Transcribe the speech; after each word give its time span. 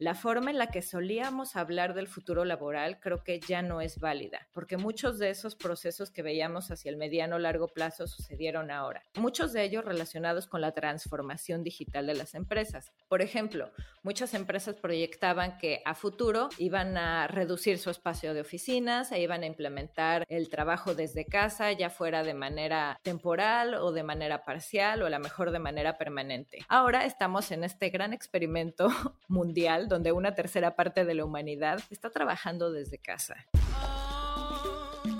la 0.00 0.14
forma 0.14 0.50
en 0.50 0.56
la 0.56 0.68
que 0.68 0.80
solíamos 0.80 1.56
hablar 1.56 1.92
del 1.92 2.08
futuro 2.08 2.46
laboral 2.46 3.00
creo 3.00 3.22
que 3.22 3.38
ya 3.38 3.60
no 3.60 3.82
es 3.82 4.00
válida, 4.00 4.48
porque 4.50 4.78
muchos 4.78 5.18
de 5.18 5.28
esos 5.28 5.56
procesos 5.56 6.10
que 6.10 6.22
veíamos 6.22 6.70
hacia 6.70 6.88
el 6.88 6.96
mediano 6.96 7.38
largo 7.38 7.68
plazo 7.68 8.06
sucedieron 8.06 8.70
ahora. 8.70 9.02
Muchos 9.16 9.52
de 9.52 9.62
ellos 9.62 9.84
relacionados 9.84 10.46
con 10.46 10.62
la 10.62 10.72
transformación 10.72 11.62
digital 11.62 12.06
de 12.06 12.14
las 12.14 12.34
empresas. 12.34 12.92
Por 13.08 13.20
ejemplo, 13.20 13.70
muchas 14.02 14.32
empresas 14.32 14.74
proyectaban 14.76 15.58
que 15.58 15.82
a 15.84 15.94
futuro 15.94 16.48
iban 16.56 16.96
a 16.96 17.26
reducir 17.26 17.78
su 17.78 17.90
espacio 17.90 18.32
de 18.32 18.40
oficinas 18.40 19.12
e 19.12 19.20
iban 19.20 19.42
a 19.42 19.46
implementar 19.46 20.24
el 20.30 20.48
trabajo 20.48 20.94
desde 20.94 21.26
casa, 21.26 21.72
ya 21.72 21.90
fuera 21.90 22.22
de 22.22 22.32
manera 22.32 22.98
temporal 23.02 23.74
o 23.74 23.92
de 23.92 24.02
manera 24.02 24.46
parcial 24.46 25.02
o 25.02 25.06
a 25.06 25.10
lo 25.10 25.18
mejor 25.18 25.50
de 25.50 25.58
manera 25.58 25.98
permanente. 25.98 26.64
Ahora 26.68 27.04
estamos 27.04 27.50
en 27.50 27.64
este 27.64 27.90
gran 27.90 28.14
experimento 28.14 28.88
mundial 29.28 29.89
donde 29.90 30.12
una 30.12 30.34
tercera 30.34 30.76
parte 30.76 31.04
de 31.04 31.12
la 31.12 31.26
humanidad 31.26 31.80
está 31.90 32.08
trabajando 32.08 32.72
desde 32.72 32.96
casa. 32.96 33.36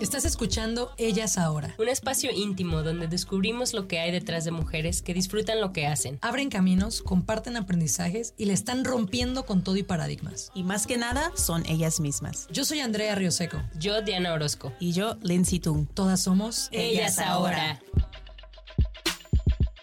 Estás 0.01 0.25
escuchando 0.25 0.93
Ellas 0.97 1.37
Ahora. 1.37 1.75
Un 1.79 1.89
espacio 1.89 2.31
íntimo 2.31 2.83
donde 2.83 3.07
descubrimos 3.07 3.75
lo 3.75 3.87
que 3.87 3.99
hay 3.99 4.11
detrás 4.11 4.45
de 4.45 4.51
mujeres 4.51 5.03
que 5.03 5.13
disfrutan 5.13 5.61
lo 5.61 5.73
que 5.73 5.87
hacen. 5.87 6.19
Abren 6.23 6.49
caminos, 6.49 7.03
comparten 7.03 7.57
aprendizajes 7.57 8.33
y 8.39 8.47
le 8.47 8.55
están 8.55 8.85
rompiendo 8.85 9.45
con 9.45 9.63
todo 9.63 9.77
y 9.77 9.83
paradigmas. 9.83 10.53
Y 10.55 10.63
más 10.63 10.87
que 10.87 10.97
nada, 10.97 11.33
son 11.35 11.67
ellas 11.67 12.01
mismas. 12.01 12.47
Yo 12.51 12.65
soy 12.65 12.81
Andrea 12.81 13.15
Rioseco. 13.15 13.63
Yo, 13.79 14.01
Diana 14.01 14.33
Orozco. 14.33 14.73
Y 14.81 14.93
yo, 14.93 15.17
Lindsay 15.23 15.61
Tung. 15.61 15.87
Todas 15.93 16.23
somos 16.23 16.69
Ellas, 16.73 17.19
ahora. 17.19 17.81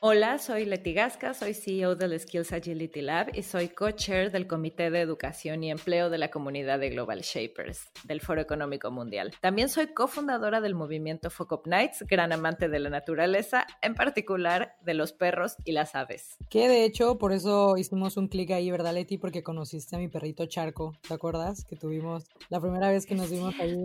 Hola, 0.09 0.37
soy 0.37 0.63
Leti 0.63 0.93
Gasca, 0.93 1.33
soy 1.33 1.53
CEO 1.53 1.97
del 1.97 2.17
Skills 2.17 2.53
Agility 2.53 3.01
Lab 3.01 3.27
y 3.33 3.43
soy 3.43 3.67
co-chair 3.67 4.31
del 4.31 4.47
Comité 4.47 4.89
de 4.89 5.01
Educación 5.01 5.65
y 5.65 5.69
Empleo 5.69 6.09
de 6.09 6.17
la 6.17 6.31
comunidad 6.31 6.79
de 6.79 6.91
Global 6.91 7.19
Shapers 7.23 7.91
del 8.05 8.21
Foro 8.21 8.39
Económico 8.39 8.89
Mundial. 8.89 9.33
También 9.41 9.67
soy 9.67 9.87
cofundadora 9.87 10.61
del 10.61 10.75
movimiento 10.75 11.29
Focop 11.29 11.67
Nights, 11.67 12.05
gran 12.07 12.31
amante 12.31 12.69
de 12.69 12.79
la 12.79 12.89
naturaleza, 12.89 13.67
en 13.81 13.95
particular 13.95 14.77
de 14.81 14.93
los 14.93 15.11
perros 15.11 15.57
y 15.65 15.73
las 15.73 15.93
aves. 15.93 16.37
Que 16.49 16.69
de 16.69 16.85
hecho, 16.85 17.17
por 17.17 17.33
eso 17.33 17.75
hicimos 17.75 18.15
un 18.15 18.29
clic 18.29 18.51
ahí, 18.51 18.71
¿verdad, 18.71 18.93
Leti? 18.93 19.17
Porque 19.17 19.43
conociste 19.43 19.97
a 19.97 19.99
mi 19.99 20.07
perrito 20.07 20.45
Charco, 20.45 20.95
¿te 21.05 21.15
acuerdas? 21.15 21.65
Que 21.65 21.75
tuvimos 21.75 22.23
la 22.47 22.61
primera 22.61 22.89
vez 22.89 23.05
que 23.05 23.15
nos 23.15 23.29
vimos 23.29 23.55
ahí. 23.59 23.75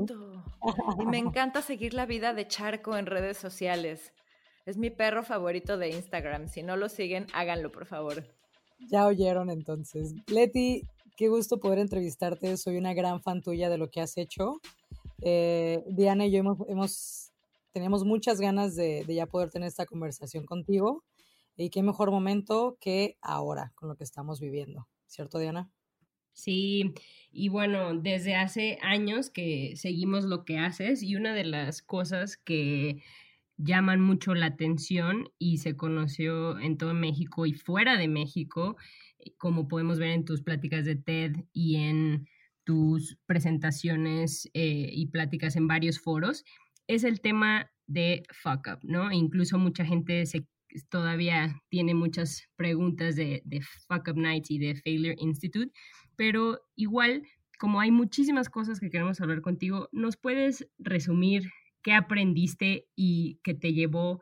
Y 1.01 1.05
me 1.05 1.19
encanta 1.19 1.63
seguir 1.63 1.95
la 1.95 2.07
vida 2.07 2.33
de 2.33 2.47
Charco 2.47 2.97
en 2.97 3.07
redes 3.07 3.39
sociales. 3.39 4.13
Es 4.65 4.77
mi 4.77 4.91
perro 4.91 5.25
favorito 5.25 5.77
de 5.77 5.91
Instagram. 5.91 6.49
Si 6.49 6.63
no 6.63 6.77
lo 6.77 6.89
siguen, 6.89 7.27
háganlo, 7.33 7.73
por 7.73 7.87
favor. 7.87 8.25
Ya 8.79 9.07
oyeron 9.07 9.51
entonces. 9.51 10.15
Leti, 10.29 10.83
qué 11.17 11.29
gusto 11.29 11.59
poder 11.59 11.81
entrevistarte. 11.81 12.57
Soy 12.57 12.77
una 12.77 12.95
gran 12.95 13.21
fan 13.23 13.43
tuya 13.43 13.69
de 13.69 13.79
lo 13.79 13.91
que 13.91 14.01
has 14.01 14.17
hecho. 14.17 14.61
Eh, 15.21 15.83
Diana 15.89 16.27
y 16.27 16.31
yo 16.31 16.39
hemos, 16.39 16.59
hemos 16.69 17.33
teníamos 17.73 18.05
muchas 18.05 18.41
ganas 18.41 18.77
de, 18.77 19.05
de, 19.05 19.15
ya 19.15 19.27
poder 19.27 19.51
tener 19.51 19.67
esta 19.67 19.87
conversación 19.87 20.47
contigo. 20.47 21.03
Y 21.57 21.71
qué 21.71 21.83
mejor 21.83 22.11
momento 22.11 22.79
que 22.81 23.17
ahora, 23.21 23.73
con 23.75 23.89
lo 23.89 23.97
que 23.97 24.05
estamos 24.05 24.41
viviendo. 24.41 24.87
¿Cierto, 25.07 25.39
Diana? 25.39 25.71
Sí, 26.33 26.95
y 27.31 27.49
bueno, 27.49 27.95
desde 27.95 28.37
hace 28.37 28.79
años 28.81 29.29
que 29.29 29.75
seguimos 29.77 30.25
lo 30.25 30.45
que 30.45 30.59
haces 30.59 31.03
y 31.03 31.17
una 31.17 31.35
de 31.35 31.45
las 31.45 31.83
cosas 31.83 32.37
que 32.39 33.03
llaman 33.63 34.01
mucho 34.01 34.35
la 34.35 34.47
atención 34.47 35.29
y 35.39 35.59
se 35.59 35.77
conoció 35.77 36.59
en 36.59 36.77
todo 36.79 36.95
México 36.95 37.47
y 37.47 37.53
fuera 37.55 37.97
de 37.97 38.09
México, 38.09 38.77
eh, 39.19 39.33
como 39.39 39.69
podemos 39.69 39.99
ver 39.99 40.11
en 40.11 40.25
tus 40.25 40.43
pláticas 40.43 40.85
de 40.85 40.97
TED 40.97 41.37
y 41.53 41.77
en 41.77 42.27
tus 42.65 43.19
presentaciones 43.27 44.49
eh, 44.55 44.91
y 44.93 45.07
pláticas 45.09 45.57
en 45.57 45.69
varios 45.69 46.01
foros, 46.01 46.45
es 46.87 47.05
el 47.05 47.21
tema 47.21 47.71
de 47.87 48.23
fuck 48.33 48.67
up, 48.73 48.79
¿no? 48.83 49.13
Incluso 49.13 49.59
mucha 49.59 49.85
gente 49.85 50.27
se, 50.27 50.47
todavía 50.89 51.61
tiene 51.69 51.95
muchas 51.95 52.49
preguntas 52.57 53.17
de, 53.17 53.43
de 53.45 53.61
fuck 53.61 54.09
up 54.09 54.17
nights 54.17 54.51
y 54.51 54.59
de 54.59 54.75
failure 54.77 55.17
institute, 55.19 55.73
pero 56.17 56.61
igual, 56.77 57.23
como 57.59 57.81
hay 57.81 57.91
muchísimas 57.91 58.49
cosas 58.49 58.81
que 58.81 58.91
queremos 58.91 59.21
hablar 59.21 59.41
contigo, 59.41 59.89
¿nos 59.93 60.17
puedes 60.17 60.69
resumir 60.79 61.51
¿Qué 61.83 61.93
aprendiste 61.93 62.89
y 62.95 63.41
que 63.43 63.55
te 63.55 63.73
llevó 63.73 64.21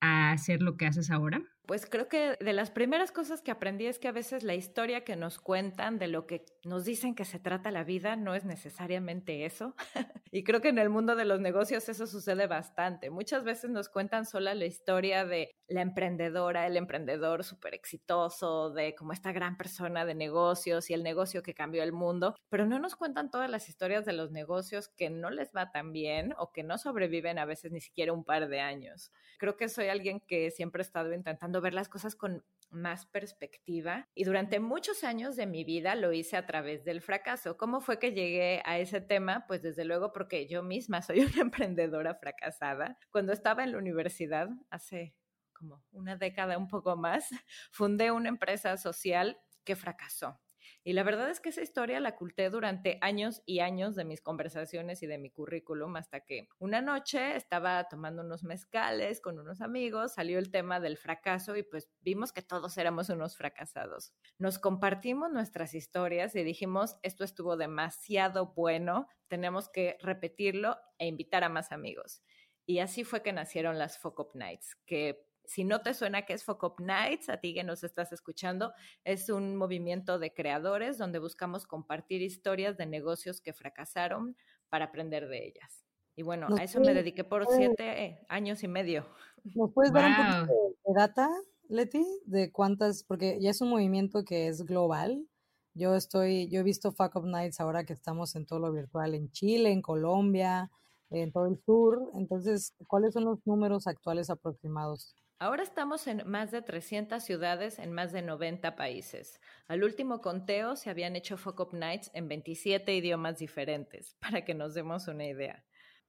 a 0.00 0.32
hacer 0.32 0.62
lo 0.62 0.76
que 0.76 0.86
haces 0.86 1.10
ahora? 1.10 1.42
Pues 1.66 1.86
creo 1.86 2.08
que 2.08 2.36
de 2.40 2.52
las 2.52 2.72
primeras 2.72 3.12
cosas 3.12 3.42
que 3.42 3.52
aprendí 3.52 3.86
es 3.86 4.00
que 4.00 4.08
a 4.08 4.12
veces 4.12 4.42
la 4.42 4.56
historia 4.56 5.04
que 5.04 5.14
nos 5.14 5.38
cuentan 5.38 6.00
de 6.00 6.08
lo 6.08 6.26
que 6.26 6.44
nos 6.64 6.84
dicen 6.84 7.14
que 7.14 7.24
se 7.24 7.38
trata 7.38 7.70
la 7.70 7.84
vida 7.84 8.16
no 8.16 8.34
es 8.34 8.44
necesariamente 8.44 9.44
eso. 9.44 9.76
y 10.32 10.42
creo 10.42 10.60
que 10.60 10.70
en 10.70 10.78
el 10.78 10.90
mundo 10.90 11.14
de 11.14 11.24
los 11.24 11.40
negocios 11.40 11.88
eso 11.88 12.08
sucede 12.08 12.48
bastante. 12.48 13.10
Muchas 13.10 13.44
veces 13.44 13.70
nos 13.70 13.88
cuentan 13.88 14.26
sola 14.26 14.54
la 14.54 14.66
historia 14.66 15.24
de 15.24 15.52
la 15.70 15.82
emprendedora, 15.82 16.66
el 16.66 16.76
emprendedor 16.76 17.44
súper 17.44 17.74
exitoso, 17.74 18.70
de 18.70 18.94
como 18.96 19.12
esta 19.12 19.32
gran 19.32 19.56
persona 19.56 20.04
de 20.04 20.14
negocios 20.14 20.90
y 20.90 20.94
el 20.94 21.04
negocio 21.04 21.42
que 21.42 21.54
cambió 21.54 21.84
el 21.84 21.92
mundo, 21.92 22.34
pero 22.48 22.66
no 22.66 22.80
nos 22.80 22.96
cuentan 22.96 23.30
todas 23.30 23.48
las 23.48 23.68
historias 23.68 24.04
de 24.04 24.12
los 24.12 24.32
negocios 24.32 24.88
que 24.88 25.10
no 25.10 25.30
les 25.30 25.52
va 25.56 25.70
tan 25.70 25.92
bien 25.92 26.34
o 26.38 26.52
que 26.52 26.64
no 26.64 26.76
sobreviven 26.76 27.38
a 27.38 27.44
veces 27.44 27.70
ni 27.70 27.80
siquiera 27.80 28.12
un 28.12 28.24
par 28.24 28.48
de 28.48 28.60
años. 28.60 29.12
Creo 29.38 29.56
que 29.56 29.68
soy 29.68 29.86
alguien 29.88 30.20
que 30.20 30.50
siempre 30.50 30.80
ha 30.80 30.82
estado 30.82 31.14
intentando 31.14 31.60
ver 31.60 31.72
las 31.72 31.88
cosas 31.88 32.16
con 32.16 32.44
más 32.70 33.06
perspectiva 33.06 34.08
y 34.14 34.24
durante 34.24 34.60
muchos 34.60 35.04
años 35.04 35.36
de 35.36 35.46
mi 35.46 35.64
vida 35.64 35.94
lo 35.94 36.12
hice 36.12 36.36
a 36.36 36.46
través 36.46 36.84
del 36.84 37.00
fracaso. 37.00 37.56
¿Cómo 37.56 37.80
fue 37.80 37.98
que 37.98 38.12
llegué 38.12 38.60
a 38.64 38.78
ese 38.78 39.00
tema? 39.00 39.44
Pues 39.46 39.62
desde 39.62 39.84
luego 39.84 40.12
porque 40.12 40.48
yo 40.48 40.62
misma 40.62 41.02
soy 41.02 41.20
una 41.32 41.42
emprendedora 41.42 42.16
fracasada. 42.16 42.98
Cuando 43.10 43.32
estaba 43.32 43.62
en 43.62 43.72
la 43.72 43.78
universidad, 43.78 44.48
hace 44.70 45.14
como 45.60 45.84
una 45.92 46.16
década, 46.16 46.56
un 46.56 46.68
poco 46.68 46.96
más, 46.96 47.28
fundé 47.70 48.10
una 48.10 48.30
empresa 48.30 48.76
social 48.78 49.38
que 49.62 49.76
fracasó. 49.76 50.40
Y 50.82 50.94
la 50.94 51.02
verdad 51.02 51.28
es 51.28 51.40
que 51.40 51.50
esa 51.50 51.60
historia 51.60 52.00
la 52.00 52.10
oculté 52.10 52.48
durante 52.48 52.98
años 53.02 53.42
y 53.44 53.60
años 53.60 53.94
de 53.96 54.06
mis 54.06 54.22
conversaciones 54.22 55.02
y 55.02 55.06
de 55.06 55.18
mi 55.18 55.30
currículum 55.30 55.96
hasta 55.96 56.20
que 56.20 56.48
una 56.58 56.80
noche 56.80 57.36
estaba 57.36 57.84
tomando 57.84 58.22
unos 58.22 58.44
mezcales 58.44 59.20
con 59.20 59.38
unos 59.38 59.60
amigos, 59.60 60.14
salió 60.14 60.38
el 60.38 60.50
tema 60.50 60.80
del 60.80 60.96
fracaso 60.96 61.54
y 61.56 61.62
pues 61.64 61.90
vimos 62.00 62.32
que 62.32 62.40
todos 62.40 62.78
éramos 62.78 63.10
unos 63.10 63.36
fracasados. 63.36 64.14
Nos 64.38 64.58
compartimos 64.58 65.30
nuestras 65.30 65.74
historias 65.74 66.34
y 66.34 66.44
dijimos, 66.44 66.96
esto 67.02 67.24
estuvo 67.24 67.58
demasiado 67.58 68.54
bueno, 68.54 69.06
tenemos 69.28 69.68
que 69.68 69.98
repetirlo 70.00 70.78
e 70.96 71.06
invitar 71.06 71.44
a 71.44 71.50
más 71.50 71.72
amigos. 71.72 72.22
Y 72.64 72.78
así 72.78 73.04
fue 73.04 73.22
que 73.22 73.32
nacieron 73.32 73.78
las 73.78 73.98
Focop 73.98 74.34
Nights, 74.34 74.76
que 74.86 75.26
si 75.50 75.64
no 75.64 75.80
te 75.80 75.94
suena 75.94 76.22
que 76.22 76.32
es 76.32 76.44
Focop 76.44 76.78
Nights, 76.78 77.28
a 77.28 77.38
ti 77.38 77.54
que 77.54 77.64
nos 77.64 77.82
estás 77.82 78.12
escuchando, 78.12 78.72
es 79.02 79.28
un 79.28 79.56
movimiento 79.56 80.20
de 80.20 80.32
creadores 80.32 80.96
donde 80.96 81.18
buscamos 81.18 81.66
compartir 81.66 82.22
historias 82.22 82.76
de 82.76 82.86
negocios 82.86 83.40
que 83.40 83.52
fracasaron 83.52 84.36
para 84.68 84.84
aprender 84.84 85.26
de 85.26 85.48
ellas. 85.48 85.84
Y 86.14 86.22
bueno, 86.22 86.46
a 86.56 86.62
eso 86.62 86.78
me 86.78 86.94
dediqué 86.94 87.24
por 87.24 87.48
siete 87.48 88.24
años 88.28 88.62
y 88.62 88.68
medio. 88.68 89.08
¿Nos 89.56 89.72
puedes 89.72 89.92
dar 89.92 90.06
un 90.06 90.46
poquito 90.46 90.76
de 90.84 90.94
data, 90.94 91.28
Leti? 91.68 92.06
De 92.26 92.52
cuántas, 92.52 93.02
porque 93.02 93.40
ya 93.40 93.50
es 93.50 93.60
un 93.60 93.70
movimiento 93.70 94.24
que 94.24 94.46
es 94.46 94.62
global. 94.62 95.26
Yo 95.74 95.96
estoy, 95.96 96.48
yo 96.48 96.60
he 96.60 96.62
visto 96.62 96.92
Fuck 96.92 97.16
Up 97.16 97.26
Nights 97.26 97.58
ahora 97.58 97.82
que 97.82 97.92
estamos 97.92 98.36
en 98.36 98.46
todo 98.46 98.60
lo 98.60 98.70
virtual 98.70 99.16
en 99.16 99.32
Chile, 99.32 99.72
en 99.72 99.82
Colombia, 99.82 100.70
en 101.10 101.32
todo 101.32 101.46
el 101.46 101.58
sur. 101.64 102.08
Entonces, 102.14 102.72
¿cuáles 102.86 103.14
son 103.14 103.24
los 103.24 103.44
números 103.44 103.88
actuales 103.88 104.30
aproximados? 104.30 105.16
Ahora 105.42 105.62
estamos 105.62 106.06
en 106.06 106.22
más 106.26 106.50
de 106.50 106.60
300 106.60 107.22
ciudades 107.22 107.78
en 107.78 107.92
más 107.92 108.12
de 108.12 108.20
90 108.20 108.76
países. 108.76 109.40
Al 109.68 109.82
último 109.82 110.20
conteo 110.20 110.76
se 110.76 110.90
habían 110.90 111.16
hecho 111.16 111.38
Focop 111.38 111.72
Nights 111.72 112.10
en 112.12 112.28
27 112.28 112.94
idiomas 112.94 113.38
diferentes, 113.38 114.16
para 114.20 114.44
que 114.44 114.52
nos 114.52 114.74
demos 114.74 115.08
una 115.08 115.24
idea. 115.24 115.64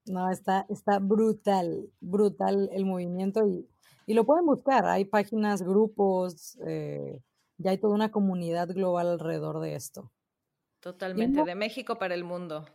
No, 0.06 0.30
está, 0.30 0.66
está 0.68 1.00
brutal, 1.00 1.90
brutal 2.02 2.70
el 2.74 2.84
movimiento 2.84 3.48
y, 3.48 3.70
y 4.06 4.16
lo 4.16 4.26
pueden 4.26 4.46
buscar. 4.46 4.86
Hay 4.86 5.06
páginas, 5.06 5.62
grupos, 5.62 6.58
eh, 6.68 7.22
ya 7.58 7.72
hay 7.72 7.78
toda 7.78 7.96
una 7.96 8.12
comunidad 8.12 8.68
global 8.68 9.08
alrededor 9.08 9.62
de 9.62 9.76
esto. 9.76 10.12
Totalmente, 10.82 11.42
de 11.46 11.56
México 11.56 11.98
para 11.98 12.16
el 12.16 12.26
mundo. 12.26 12.66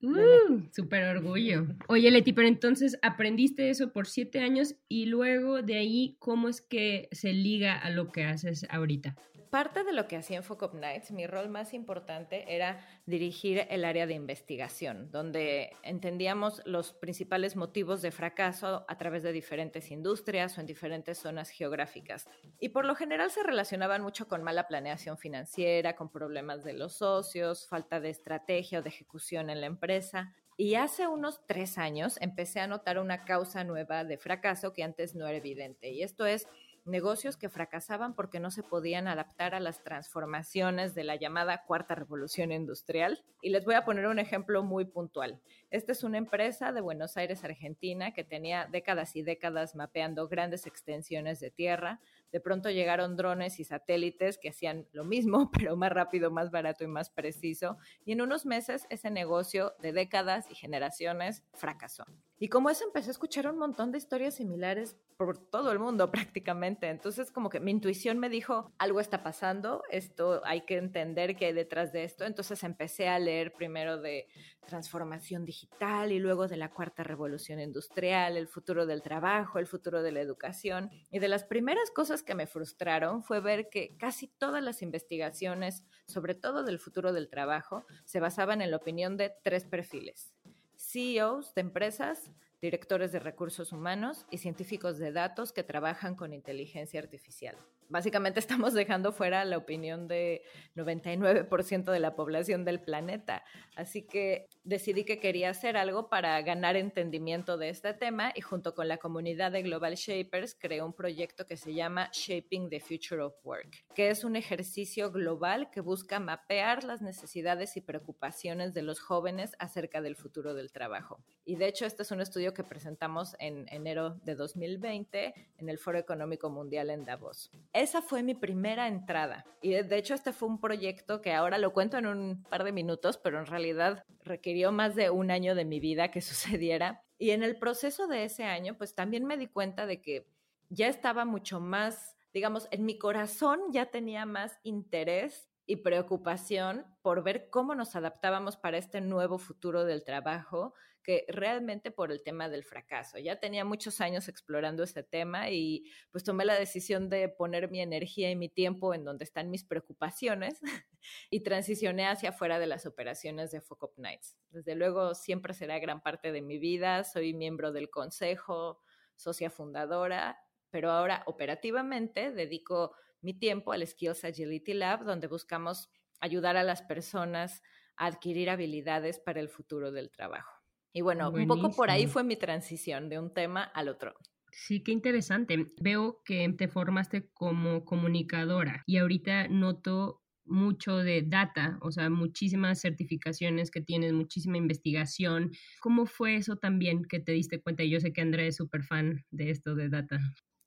Uh, 0.00 0.62
súper 0.72 1.04
orgullo. 1.04 1.66
Oye, 1.88 2.10
Leti, 2.10 2.32
pero 2.32 2.46
entonces 2.46 2.98
aprendiste 3.02 3.70
eso 3.70 3.92
por 3.92 4.06
siete 4.06 4.40
años 4.40 4.76
y 4.88 5.06
luego 5.06 5.62
de 5.62 5.76
ahí, 5.76 6.16
¿cómo 6.20 6.48
es 6.48 6.60
que 6.60 7.08
se 7.10 7.32
liga 7.32 7.76
a 7.76 7.90
lo 7.90 8.12
que 8.12 8.24
haces 8.24 8.66
ahorita? 8.70 9.16
Parte 9.48 9.84
de 9.84 9.92
lo 9.92 10.06
que 10.06 10.16
hacía 10.16 10.36
en 10.36 10.42
Focus 10.42 10.74
Nights, 10.74 11.10
mi 11.10 11.26
rol 11.26 11.48
más 11.48 11.74
importante 11.74 12.54
era 12.54 12.86
dirigir 13.06 13.66
el 13.70 13.84
área 13.84 14.06
de 14.06 14.14
investigación, 14.14 15.10
donde 15.10 15.76
entendíamos 15.82 16.62
los 16.64 16.92
principales 16.92 17.56
motivos 17.56 18.02
de 18.02 18.10
fracaso 18.10 18.84
a 18.86 18.98
través 18.98 19.22
de 19.22 19.32
diferentes 19.32 19.90
industrias 19.90 20.56
o 20.56 20.60
en 20.60 20.66
diferentes 20.66 21.18
zonas 21.18 21.50
geográficas. 21.50 22.28
Y 22.60 22.70
por 22.70 22.84
lo 22.84 22.94
general 22.94 23.30
se 23.30 23.42
relacionaban 23.42 24.02
mucho 24.02 24.28
con 24.28 24.42
mala 24.42 24.68
planeación 24.68 25.18
financiera, 25.18 25.96
con 25.96 26.10
problemas 26.10 26.64
de 26.64 26.74
los 26.74 26.94
socios, 26.94 27.66
falta 27.66 28.00
de 28.00 28.10
estrategia 28.10 28.78
o 28.78 28.82
de 28.82 28.90
ejecución 28.90 29.50
en 29.50 29.60
la 29.60 29.66
empresa. 29.66 30.34
Y 30.56 30.74
hace 30.74 31.06
unos 31.06 31.46
tres 31.46 31.78
años 31.78 32.18
empecé 32.20 32.58
a 32.58 32.66
notar 32.66 32.98
una 32.98 33.24
causa 33.24 33.62
nueva 33.62 34.04
de 34.04 34.18
fracaso 34.18 34.72
que 34.72 34.82
antes 34.82 35.14
no 35.14 35.26
era 35.26 35.38
evidente. 35.38 35.90
Y 35.90 36.02
esto 36.02 36.26
es 36.26 36.48
negocios 36.88 37.36
que 37.36 37.48
fracasaban 37.48 38.14
porque 38.14 38.40
no 38.40 38.50
se 38.50 38.62
podían 38.62 39.08
adaptar 39.08 39.54
a 39.54 39.60
las 39.60 39.82
transformaciones 39.82 40.94
de 40.94 41.04
la 41.04 41.16
llamada 41.16 41.64
cuarta 41.64 41.94
revolución 41.94 42.52
industrial. 42.52 43.22
Y 43.42 43.50
les 43.50 43.64
voy 43.64 43.74
a 43.74 43.84
poner 43.84 44.06
un 44.06 44.18
ejemplo 44.18 44.62
muy 44.62 44.84
puntual. 44.84 45.40
Esta 45.70 45.92
es 45.92 46.02
una 46.02 46.18
empresa 46.18 46.72
de 46.72 46.80
Buenos 46.80 47.16
Aires, 47.16 47.44
Argentina, 47.44 48.12
que 48.12 48.24
tenía 48.24 48.66
décadas 48.66 49.16
y 49.16 49.22
décadas 49.22 49.74
mapeando 49.74 50.28
grandes 50.28 50.66
extensiones 50.66 51.40
de 51.40 51.50
tierra. 51.50 52.00
De 52.32 52.40
pronto 52.40 52.70
llegaron 52.70 53.16
drones 53.16 53.60
y 53.60 53.64
satélites 53.64 54.38
que 54.38 54.50
hacían 54.50 54.86
lo 54.92 55.04
mismo, 55.04 55.50
pero 55.52 55.76
más 55.76 55.92
rápido, 55.92 56.30
más 56.30 56.50
barato 56.50 56.84
y 56.84 56.88
más 56.88 57.10
preciso. 57.10 57.78
Y 58.04 58.12
en 58.12 58.22
unos 58.22 58.46
meses 58.46 58.86
ese 58.90 59.10
negocio 59.10 59.74
de 59.80 59.92
décadas 59.92 60.50
y 60.50 60.54
generaciones 60.54 61.44
fracasó. 61.52 62.04
Y 62.40 62.48
como 62.48 62.70
eso 62.70 62.84
empecé 62.84 63.10
a 63.10 63.12
escuchar 63.12 63.48
un 63.48 63.58
montón 63.58 63.90
de 63.90 63.98
historias 63.98 64.34
similares 64.34 64.96
por 65.16 65.38
todo 65.38 65.72
el 65.72 65.80
mundo 65.80 66.10
prácticamente. 66.12 66.88
Entonces 66.88 67.32
como 67.32 67.50
que 67.50 67.58
mi 67.58 67.72
intuición 67.72 68.18
me 68.18 68.28
dijo, 68.28 68.72
algo 68.78 69.00
está 69.00 69.22
pasando, 69.22 69.82
esto 69.90 70.40
hay 70.44 70.60
que 70.62 70.76
entender 70.76 71.36
qué 71.36 71.46
hay 71.46 71.52
detrás 71.52 71.92
de 71.92 72.04
esto. 72.04 72.24
Entonces 72.24 72.62
empecé 72.62 73.08
a 73.08 73.18
leer 73.18 73.52
primero 73.52 74.00
de 74.00 74.28
transformación 74.66 75.44
digital 75.44 76.12
y 76.12 76.18
luego 76.20 76.46
de 76.46 76.58
la 76.58 76.70
cuarta 76.70 77.02
revolución 77.02 77.58
industrial, 77.58 78.36
el 78.36 78.46
futuro 78.46 78.86
del 78.86 79.02
trabajo, 79.02 79.58
el 79.58 79.66
futuro 79.66 80.02
de 80.02 80.12
la 80.12 80.20
educación. 80.20 80.90
Y 81.10 81.18
de 81.18 81.28
las 81.28 81.42
primeras 81.42 81.90
cosas 81.90 82.22
que 82.22 82.36
me 82.36 82.46
frustraron 82.46 83.24
fue 83.24 83.40
ver 83.40 83.68
que 83.68 83.96
casi 83.96 84.28
todas 84.28 84.62
las 84.62 84.82
investigaciones, 84.82 85.84
sobre 86.06 86.34
todo 86.34 86.62
del 86.62 86.78
futuro 86.78 87.12
del 87.12 87.28
trabajo, 87.28 87.84
se 88.04 88.20
basaban 88.20 88.62
en 88.62 88.70
la 88.70 88.76
opinión 88.76 89.16
de 89.16 89.32
tres 89.42 89.64
perfiles 89.64 90.34
CEOs 90.78 91.54
de 91.54 91.60
empresas, 91.60 92.30
directores 92.62 93.12
de 93.12 93.18
recursos 93.18 93.72
humanos 93.72 94.26
y 94.30 94.38
científicos 94.38 94.98
de 94.98 95.12
datos 95.12 95.52
que 95.52 95.64
trabajan 95.64 96.14
con 96.14 96.32
inteligencia 96.32 97.00
artificial 97.00 97.56
básicamente 97.88 98.40
estamos 98.40 98.74
dejando 98.74 99.12
fuera 99.12 99.44
la 99.44 99.56
opinión 99.56 100.08
de 100.08 100.42
99% 100.76 101.90
de 101.90 102.00
la 102.00 102.14
población 102.14 102.64
del 102.64 102.80
planeta. 102.80 103.44
Así 103.76 104.02
que 104.02 104.48
decidí 104.64 105.04
que 105.04 105.20
quería 105.20 105.50
hacer 105.50 105.76
algo 105.76 106.08
para 106.08 106.40
ganar 106.42 106.76
entendimiento 106.76 107.56
de 107.56 107.70
este 107.70 107.94
tema 107.94 108.32
y 108.34 108.40
junto 108.40 108.74
con 108.74 108.88
la 108.88 108.98
comunidad 108.98 109.52
de 109.52 109.62
Global 109.62 109.94
Shapers 109.94 110.56
creé 110.58 110.82
un 110.82 110.92
proyecto 110.92 111.46
que 111.46 111.56
se 111.56 111.74
llama 111.74 112.10
Shaping 112.12 112.68
the 112.70 112.80
Future 112.80 113.22
of 113.22 113.34
Work, 113.44 113.84
que 113.94 114.10
es 114.10 114.24
un 114.24 114.36
ejercicio 114.36 115.10
global 115.10 115.70
que 115.70 115.80
busca 115.80 116.20
mapear 116.20 116.84
las 116.84 117.02
necesidades 117.02 117.76
y 117.76 117.80
preocupaciones 117.80 118.74
de 118.74 118.82
los 118.82 119.00
jóvenes 119.00 119.52
acerca 119.58 120.00
del 120.00 120.16
futuro 120.16 120.54
del 120.54 120.72
trabajo. 120.72 121.20
Y 121.44 121.56
de 121.56 121.68
hecho, 121.68 121.86
este 121.86 122.02
es 122.02 122.10
un 122.10 122.20
estudio 122.20 122.52
que 122.52 122.64
presentamos 122.64 123.34
en 123.38 123.66
enero 123.70 124.16
de 124.24 124.34
2020 124.34 125.34
en 125.56 125.68
el 125.68 125.78
Foro 125.78 125.98
Económico 125.98 126.50
Mundial 126.50 126.90
en 126.90 127.04
Davos 127.04 127.50
esa 127.80 128.02
fue 128.02 128.22
mi 128.22 128.34
primera 128.34 128.88
entrada. 128.88 129.44
Y 129.60 129.72
de 129.72 129.96
hecho 129.96 130.14
este 130.14 130.32
fue 130.32 130.48
un 130.48 130.60
proyecto 130.60 131.20
que 131.20 131.32
ahora 131.32 131.58
lo 131.58 131.72
cuento 131.72 131.98
en 131.98 132.06
un 132.06 132.42
par 132.44 132.64
de 132.64 132.72
minutos, 132.72 133.18
pero 133.18 133.38
en 133.38 133.46
realidad 133.46 134.04
requirió 134.24 134.72
más 134.72 134.94
de 134.94 135.10
un 135.10 135.30
año 135.30 135.54
de 135.54 135.64
mi 135.64 135.80
vida 135.80 136.10
que 136.10 136.20
sucediera. 136.60 137.02
Y 137.18 137.30
en 137.30 137.42
el 137.42 137.58
proceso 137.58 138.06
de 138.06 138.24
ese 138.24 138.44
año, 138.44 138.76
pues 138.76 138.94
también 138.94 139.24
me 139.24 139.36
di 139.36 139.48
cuenta 139.48 139.86
de 139.86 140.00
que 140.00 140.26
ya 140.68 140.88
estaba 140.88 141.24
mucho 141.24 141.60
más, 141.60 142.16
digamos, 142.32 142.68
en 142.70 142.84
mi 142.84 142.98
corazón 142.98 143.60
ya 143.70 143.86
tenía 143.86 144.26
más 144.26 144.58
interés 144.62 145.48
y 145.68 145.76
preocupación 145.76 146.86
por 147.02 147.22
ver 147.22 147.50
cómo 147.50 147.74
nos 147.74 147.94
adaptábamos 147.94 148.56
para 148.56 148.78
este 148.78 149.02
nuevo 149.02 149.36
futuro 149.36 149.84
del 149.84 150.02
trabajo 150.02 150.72
que 151.02 151.26
realmente 151.28 151.90
por 151.90 152.10
el 152.10 152.22
tema 152.22 152.48
del 152.48 152.64
fracaso. 152.64 153.18
Ya 153.18 153.38
tenía 153.38 153.66
muchos 153.66 154.00
años 154.00 154.28
explorando 154.28 154.82
este 154.82 155.02
tema 155.02 155.50
y 155.50 155.84
pues 156.10 156.24
tomé 156.24 156.46
la 156.46 156.58
decisión 156.58 157.10
de 157.10 157.28
poner 157.28 157.70
mi 157.70 157.82
energía 157.82 158.30
y 158.30 158.36
mi 158.36 158.48
tiempo 158.48 158.94
en 158.94 159.04
donde 159.04 159.24
están 159.24 159.50
mis 159.50 159.62
preocupaciones 159.62 160.58
y 161.30 161.40
transicioné 161.40 162.06
hacia 162.06 162.30
afuera 162.30 162.58
de 162.58 162.66
las 162.66 162.86
operaciones 162.86 163.50
de 163.50 163.60
Focus 163.60 163.98
Nights. 163.98 164.38
Desde 164.48 164.74
luego 164.74 165.14
siempre 165.14 165.52
será 165.52 165.78
gran 165.80 166.02
parte 166.02 166.32
de 166.32 166.40
mi 166.40 166.58
vida, 166.58 167.04
soy 167.04 167.34
miembro 167.34 167.72
del 167.72 167.90
consejo, 167.90 168.80
socia 169.16 169.50
fundadora, 169.50 170.38
pero 170.70 170.90
ahora 170.90 171.24
operativamente 171.26 172.32
dedico 172.32 172.94
mi 173.20 173.34
tiempo 173.34 173.72
al 173.72 173.86
Skills 173.86 174.24
Agility 174.24 174.74
Lab, 174.74 175.04
donde 175.04 175.26
buscamos 175.26 175.90
ayudar 176.20 176.56
a 176.56 176.62
las 176.62 176.82
personas 176.82 177.62
a 177.96 178.06
adquirir 178.06 178.50
habilidades 178.50 179.18
para 179.18 179.40
el 179.40 179.48
futuro 179.48 179.92
del 179.92 180.10
trabajo. 180.10 180.52
Y 180.92 181.00
bueno, 181.00 181.30
un 181.30 181.46
poco 181.46 181.70
por 181.70 181.90
ahí 181.90 182.06
fue 182.06 182.24
mi 182.24 182.36
transición 182.36 183.08
de 183.08 183.18
un 183.18 183.32
tema 183.32 183.62
al 183.62 183.88
otro. 183.88 184.14
Sí, 184.50 184.82
qué 184.82 184.92
interesante. 184.92 185.72
Veo 185.80 186.22
que 186.24 186.48
te 186.56 186.68
formaste 186.68 187.28
como 187.32 187.84
comunicadora 187.84 188.82
y 188.86 188.96
ahorita 188.96 189.48
noto 189.48 190.22
mucho 190.48 190.96
de 190.96 191.22
data, 191.22 191.78
o 191.82 191.92
sea, 191.92 192.08
muchísimas 192.08 192.80
certificaciones 192.80 193.70
que 193.70 193.82
tienes, 193.82 194.12
muchísima 194.14 194.56
investigación. 194.56 195.52
¿Cómo 195.80 196.06
fue 196.06 196.36
eso 196.36 196.56
también 196.56 197.04
que 197.04 197.20
te 197.20 197.32
diste 197.32 197.60
cuenta? 197.60 197.84
Yo 197.84 198.00
sé 198.00 198.12
que 198.12 198.22
André 198.22 198.46
es 198.48 198.56
súper 198.56 198.82
fan 198.82 199.24
de 199.30 199.50
esto 199.50 199.74
de 199.74 199.90
data. 199.90 200.18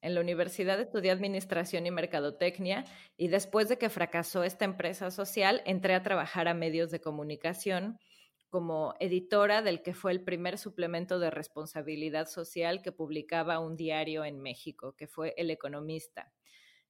En 0.02 0.16
la 0.16 0.22
universidad 0.22 0.80
estudié 0.80 1.12
administración 1.12 1.86
y 1.86 1.92
mercadotecnia 1.92 2.86
y 3.18 3.28
después 3.28 3.70
de 3.70 3.78
que 3.78 3.90
fracasó 3.90 4.44
esta 4.44 4.66
empresa 4.66 5.12
social, 5.12 5.62
entré 5.66 5.94
a 5.94 6.02
trabajar 6.02 6.48
a 6.48 6.56
medios 6.56 6.90
de 6.90 7.02
comunicación 7.02 8.00
como 8.50 8.96
editora 9.00 9.62
del 9.62 9.82
que 9.82 9.94
fue 9.94 10.12
el 10.12 10.24
primer 10.24 10.58
suplemento 10.58 11.20
de 11.20 11.30
responsabilidad 11.30 12.28
social 12.28 12.82
que 12.82 12.92
publicaba 12.92 13.60
un 13.60 13.78
diario 13.78 14.26
en 14.26 14.42
México, 14.42 14.94
que 14.98 15.08
fue 15.08 15.34
El 15.38 15.52
Economista. 15.52 16.34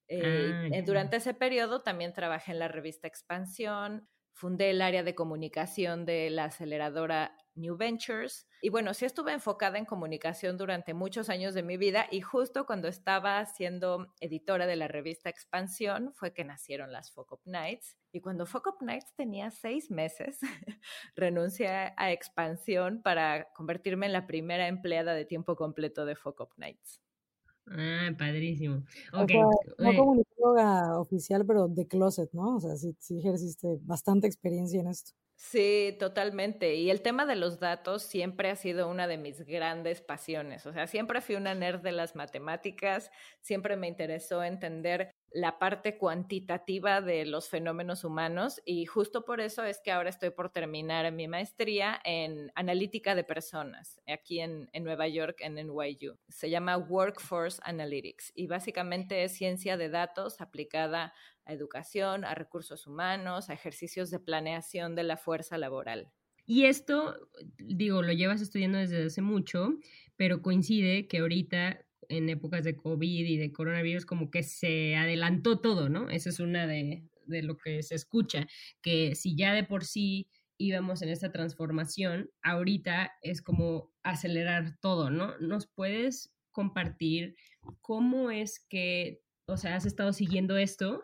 Eh, 0.07 0.71
ah, 0.73 0.81
durante 0.85 1.17
ese 1.17 1.33
periodo 1.33 1.83
también 1.83 2.13
trabajé 2.13 2.53
en 2.53 2.59
la 2.59 2.67
revista 2.67 3.07
Expansión, 3.07 4.09
fundé 4.33 4.71
el 4.71 4.81
área 4.81 5.03
de 5.03 5.15
comunicación 5.15 6.05
de 6.05 6.29
la 6.29 6.45
aceleradora 6.45 7.35
New 7.55 7.77
Ventures. 7.77 8.47
Y 8.61 8.69
bueno, 8.69 8.93
sí 8.93 9.05
estuve 9.05 9.33
enfocada 9.33 9.77
en 9.77 9.85
comunicación 9.85 10.57
durante 10.57 10.93
muchos 10.93 11.29
años 11.29 11.53
de 11.53 11.63
mi 11.63 11.77
vida 11.77 12.07
y 12.11 12.21
justo 12.21 12.65
cuando 12.65 12.87
estaba 12.87 13.45
siendo 13.45 14.13
editora 14.19 14.67
de 14.67 14.75
la 14.75 14.87
revista 14.87 15.29
Expansión 15.29 16.13
fue 16.13 16.33
que 16.33 16.45
nacieron 16.45 16.91
las 16.91 17.11
Focus 17.11 17.41
Nights. 17.45 17.97
Y 18.11 18.21
cuando 18.21 18.45
Focus 18.45 18.75
Nights 18.81 19.13
tenía 19.15 19.51
seis 19.51 19.89
meses, 19.91 20.39
renuncié 21.15 21.93
a 21.95 22.11
Expansión 22.11 23.01
para 23.01 23.51
convertirme 23.53 24.05
en 24.05 24.13
la 24.13 24.27
primera 24.27 24.67
empleada 24.67 25.13
de 25.13 25.25
tiempo 25.25 25.55
completo 25.55 26.05
de 26.05 26.15
Focus 26.15 26.49
Nights. 26.57 27.01
Ah, 27.67 28.09
padrísimo. 28.17 28.83
Okay. 29.13 29.39
no 29.77 29.95
comunicóloga 29.95 30.99
oficial, 30.99 31.45
pero 31.45 31.67
de 31.67 31.87
closet, 31.87 32.29
¿no? 32.33 32.57
O 32.57 32.59
sea, 32.59 32.75
sí, 32.75 32.95
sí 32.99 33.19
ejerciste 33.19 33.77
bastante 33.81 34.27
experiencia 34.27 34.79
en 34.79 34.87
esto. 34.87 35.11
Sí, 35.35 35.95
totalmente. 35.99 36.75
Y 36.75 36.91
el 36.91 37.01
tema 37.01 37.25
de 37.25 37.35
los 37.35 37.59
datos 37.59 38.03
siempre 38.03 38.51
ha 38.51 38.55
sido 38.55 38.87
una 38.87 39.07
de 39.07 39.17
mis 39.17 39.41
grandes 39.41 39.99
pasiones. 39.99 40.67
O 40.67 40.71
sea, 40.71 40.85
siempre 40.85 41.19
fui 41.19 41.35
una 41.35 41.55
nerd 41.55 41.81
de 41.81 41.91
las 41.91 42.15
matemáticas, 42.15 43.09
siempre 43.41 43.75
me 43.75 43.87
interesó 43.87 44.43
entender 44.43 45.09
la 45.33 45.59
parte 45.59 45.97
cuantitativa 45.97 47.01
de 47.01 47.25
los 47.25 47.49
fenómenos 47.49 48.03
humanos 48.03 48.61
y 48.65 48.85
justo 48.85 49.23
por 49.23 49.39
eso 49.39 49.63
es 49.63 49.79
que 49.83 49.91
ahora 49.91 50.09
estoy 50.09 50.31
por 50.31 50.49
terminar 50.49 51.09
mi 51.11 51.27
maestría 51.27 51.99
en 52.03 52.51
analítica 52.55 53.15
de 53.15 53.23
personas 53.23 54.01
aquí 54.07 54.41
en, 54.41 54.69
en 54.73 54.83
Nueva 54.83 55.07
York, 55.07 55.37
en 55.39 55.55
NYU. 55.55 56.17
Se 56.27 56.49
llama 56.49 56.77
Workforce 56.77 57.61
Analytics 57.63 58.33
y 58.35 58.47
básicamente 58.47 59.23
es 59.23 59.31
ciencia 59.31 59.77
de 59.77 59.89
datos 59.89 60.41
aplicada 60.41 61.13
a 61.45 61.53
educación, 61.53 62.25
a 62.25 62.35
recursos 62.35 62.85
humanos, 62.85 63.49
a 63.49 63.53
ejercicios 63.53 64.11
de 64.11 64.19
planeación 64.19 64.95
de 64.95 65.03
la 65.03 65.17
fuerza 65.17 65.57
laboral. 65.57 66.11
Y 66.45 66.65
esto, 66.65 67.15
digo, 67.57 68.01
lo 68.01 68.11
llevas 68.11 68.41
estudiando 68.41 68.79
desde 68.79 69.05
hace 69.05 69.21
mucho, 69.21 69.75
pero 70.17 70.41
coincide 70.41 71.07
que 71.07 71.19
ahorita 71.19 71.85
en 72.09 72.29
épocas 72.29 72.63
de 72.63 72.75
COVID 72.75 73.25
y 73.25 73.37
de 73.37 73.51
coronavirus 73.51 74.05
como 74.05 74.29
que 74.31 74.43
se 74.43 74.95
adelantó 74.95 75.59
todo, 75.59 75.89
¿no? 75.89 76.09
Esa 76.09 76.29
es 76.29 76.39
una 76.39 76.67
de, 76.67 77.03
de 77.25 77.43
lo 77.43 77.57
que 77.57 77.83
se 77.83 77.95
escucha, 77.95 78.47
que 78.81 79.15
si 79.15 79.35
ya 79.35 79.53
de 79.53 79.63
por 79.63 79.85
sí 79.85 80.29
íbamos 80.57 81.01
en 81.01 81.09
esta 81.09 81.31
transformación, 81.31 82.29
ahorita 82.43 83.13
es 83.21 83.41
como 83.41 83.91
acelerar 84.03 84.77
todo, 84.79 85.09
¿no? 85.09 85.37
¿Nos 85.39 85.67
puedes 85.67 86.33
compartir 86.51 87.35
cómo 87.81 88.31
es 88.31 88.59
que, 88.69 89.21
o 89.47 89.57
sea, 89.57 89.75
has 89.75 89.85
estado 89.85 90.13
siguiendo 90.13 90.57
esto 90.57 91.03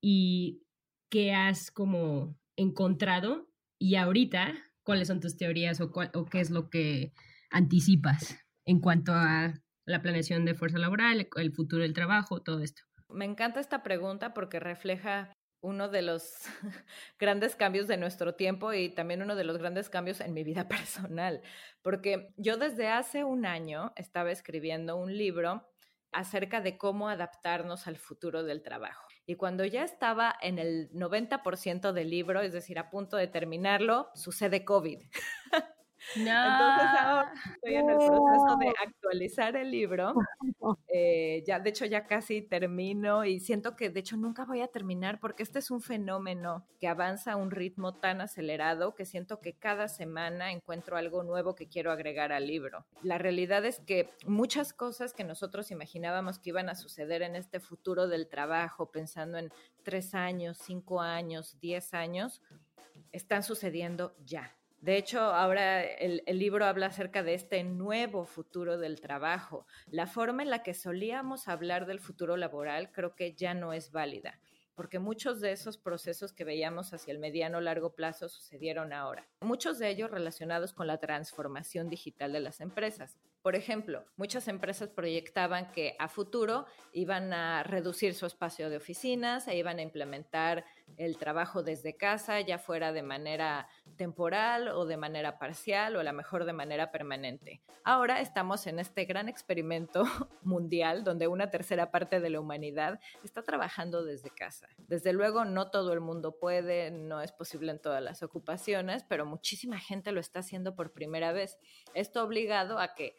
y 0.00 0.62
qué 1.10 1.32
has 1.32 1.70
como 1.70 2.38
encontrado 2.56 3.48
y 3.78 3.94
ahorita 3.94 4.54
cuáles 4.82 5.08
son 5.08 5.20
tus 5.20 5.36
teorías 5.36 5.80
o, 5.80 5.90
o 6.14 6.24
qué 6.26 6.40
es 6.40 6.50
lo 6.50 6.68
que 6.70 7.12
anticipas 7.50 8.38
en 8.64 8.80
cuanto 8.80 9.12
a 9.12 9.62
la 9.88 10.02
planeación 10.02 10.44
de 10.44 10.54
fuerza 10.54 10.78
laboral, 10.78 11.28
el 11.36 11.52
futuro 11.52 11.82
del 11.82 11.94
trabajo, 11.94 12.42
todo 12.42 12.60
esto. 12.62 12.82
Me 13.08 13.24
encanta 13.24 13.58
esta 13.58 13.82
pregunta 13.82 14.34
porque 14.34 14.60
refleja 14.60 15.32
uno 15.60 15.88
de 15.88 16.02
los 16.02 16.34
grandes 17.18 17.56
cambios 17.56 17.88
de 17.88 17.96
nuestro 17.96 18.34
tiempo 18.34 18.72
y 18.72 18.90
también 18.90 19.22
uno 19.22 19.34
de 19.34 19.44
los 19.44 19.56
grandes 19.58 19.88
cambios 19.88 20.20
en 20.20 20.34
mi 20.34 20.44
vida 20.44 20.68
personal, 20.68 21.40
porque 21.82 22.34
yo 22.36 22.58
desde 22.58 22.88
hace 22.88 23.24
un 23.24 23.46
año 23.46 23.92
estaba 23.96 24.30
escribiendo 24.30 24.96
un 24.96 25.16
libro 25.16 25.66
acerca 26.12 26.60
de 26.60 26.78
cómo 26.78 27.08
adaptarnos 27.08 27.86
al 27.86 27.96
futuro 27.96 28.42
del 28.42 28.62
trabajo. 28.62 29.06
Y 29.26 29.36
cuando 29.36 29.64
ya 29.64 29.84
estaba 29.84 30.34
en 30.40 30.58
el 30.58 30.90
90% 30.92 31.92
del 31.92 32.10
libro, 32.10 32.40
es 32.40 32.52
decir, 32.52 32.78
a 32.78 32.88
punto 32.88 33.16
de 33.16 33.26
terminarlo, 33.26 34.10
sucede 34.14 34.64
COVID. 34.64 35.00
Entonces 36.16 37.00
ahora 37.00 37.32
estoy 37.54 37.74
en 37.74 37.90
el 37.90 37.96
proceso 37.96 38.56
de 38.58 38.74
actualizar 38.86 39.56
el 39.56 39.70
libro. 39.70 40.14
Eh, 40.92 41.44
ya, 41.46 41.60
de 41.60 41.70
hecho, 41.70 41.86
ya 41.86 42.06
casi 42.06 42.42
termino 42.42 43.24
y 43.24 43.40
siento 43.40 43.74
que 43.74 43.88
de 43.88 44.00
hecho 44.00 44.16
nunca 44.16 44.44
voy 44.44 44.60
a 44.60 44.68
terminar 44.68 45.18
porque 45.18 45.42
este 45.42 45.60
es 45.60 45.70
un 45.70 45.80
fenómeno 45.80 46.66
que 46.78 46.88
avanza 46.88 47.32
a 47.32 47.36
un 47.36 47.50
ritmo 47.50 47.94
tan 47.94 48.20
acelerado 48.20 48.94
que 48.94 49.06
siento 49.06 49.40
que 49.40 49.54
cada 49.54 49.88
semana 49.88 50.52
encuentro 50.52 50.96
algo 50.96 51.22
nuevo 51.22 51.54
que 51.54 51.68
quiero 51.68 51.90
agregar 51.90 52.32
al 52.32 52.46
libro. 52.46 52.84
La 53.02 53.16
realidad 53.16 53.64
es 53.64 53.80
que 53.80 54.10
muchas 54.26 54.74
cosas 54.74 55.14
que 55.14 55.24
nosotros 55.24 55.70
imaginábamos 55.70 56.38
que 56.38 56.50
iban 56.50 56.68
a 56.68 56.74
suceder 56.74 57.22
en 57.22 57.36
este 57.36 57.60
futuro 57.60 58.08
del 58.08 58.28
trabajo, 58.28 58.90
pensando 58.90 59.38
en 59.38 59.50
tres 59.84 60.14
años, 60.14 60.58
cinco 60.58 61.00
años, 61.00 61.58
diez 61.60 61.94
años, 61.94 62.42
están 63.12 63.42
sucediendo 63.42 64.14
ya 64.24 64.57
de 64.80 64.96
hecho, 64.96 65.20
ahora 65.20 65.82
el, 65.82 66.22
libro 66.38 66.64
habla 66.64 66.86
acerca 66.86 67.24
de 67.24 67.34
este 67.34 67.64
nuevo 67.64 68.24
futuro 68.24 68.78
del 68.78 69.00
trabajo. 69.00 69.66
La 69.90 70.06
forma 70.06 70.44
en 70.44 70.50
la 70.50 70.62
que 70.62 70.72
solíamos 70.72 71.48
hablar 71.48 71.86
del 71.86 71.98
futuro 71.98 72.36
laboral 72.36 72.92
creo 72.92 73.16
que 73.16 73.34
ya 73.34 73.54
no 73.54 73.72
es 73.72 73.90
válida, 73.90 74.38
porque 74.76 75.00
muchos 75.00 75.40
de 75.40 75.50
esos 75.50 75.78
procesos 75.78 76.32
que 76.32 76.44
veíamos 76.44 76.92
hacia 76.92 77.10
el 77.10 77.18
mediano 77.18 77.60
largo 77.60 77.96
plazo 77.96 78.28
sucedieron 78.28 78.92
ahora. 78.92 79.26
Muchos 79.40 79.80
de 79.80 79.88
ellos 79.88 80.12
relacionados 80.12 80.72
con 80.72 80.86
la 80.86 80.98
transformación 80.98 81.88
digital 81.88 82.32
de 82.32 82.40
las 82.40 82.60
empresas. 82.60 83.18
Por 83.42 83.56
ejemplo, 83.56 84.04
muchas 84.16 84.46
empresas 84.46 84.90
proyectaban 84.90 85.72
que 85.72 85.96
a 85.98 86.08
futuro 86.08 86.66
iban 86.92 87.32
a 87.32 87.64
reducir 87.64 88.14
su 88.14 88.26
espacio 88.26 88.70
de 88.70 88.76
oficinas 88.76 89.48
e 89.48 89.56
iban 89.56 89.78
a 89.80 89.82
implementar 89.82 90.64
el 90.96 91.16
trabajo 91.18 91.62
desde 91.62 91.96
casa, 91.96 92.40
ya 92.40 92.58
fuera 92.58 92.92
de 92.92 93.02
manera 93.02 93.68
temporal 93.96 94.68
o 94.68 94.86
de 94.86 94.96
manera 94.96 95.38
parcial 95.38 95.96
o 95.96 96.00
a 96.00 96.04
lo 96.04 96.12
mejor 96.12 96.44
de 96.44 96.52
manera 96.52 96.90
permanente. 96.90 97.60
Ahora 97.84 98.20
estamos 98.20 98.66
en 98.66 98.78
este 98.78 99.04
gran 99.04 99.28
experimento 99.28 100.02
mundial 100.42 101.04
donde 101.04 101.28
una 101.28 101.50
tercera 101.50 101.90
parte 101.90 102.20
de 102.20 102.30
la 102.30 102.40
humanidad 102.40 103.00
está 103.22 103.42
trabajando 103.42 104.04
desde 104.04 104.30
casa. 104.30 104.68
Desde 104.76 105.12
luego 105.12 105.44
no 105.44 105.70
todo 105.70 105.92
el 105.92 106.00
mundo 106.00 106.38
puede, 106.38 106.90
no 106.90 107.20
es 107.20 107.32
posible 107.32 107.72
en 107.72 107.80
todas 107.80 108.02
las 108.02 108.22
ocupaciones, 108.22 109.04
pero 109.04 109.26
muchísima 109.26 109.78
gente 109.78 110.12
lo 110.12 110.20
está 110.20 110.40
haciendo 110.40 110.74
por 110.74 110.92
primera 110.92 111.32
vez. 111.32 111.58
Esto 111.94 112.24
obligado 112.24 112.78
a 112.78 112.94
que 112.94 113.16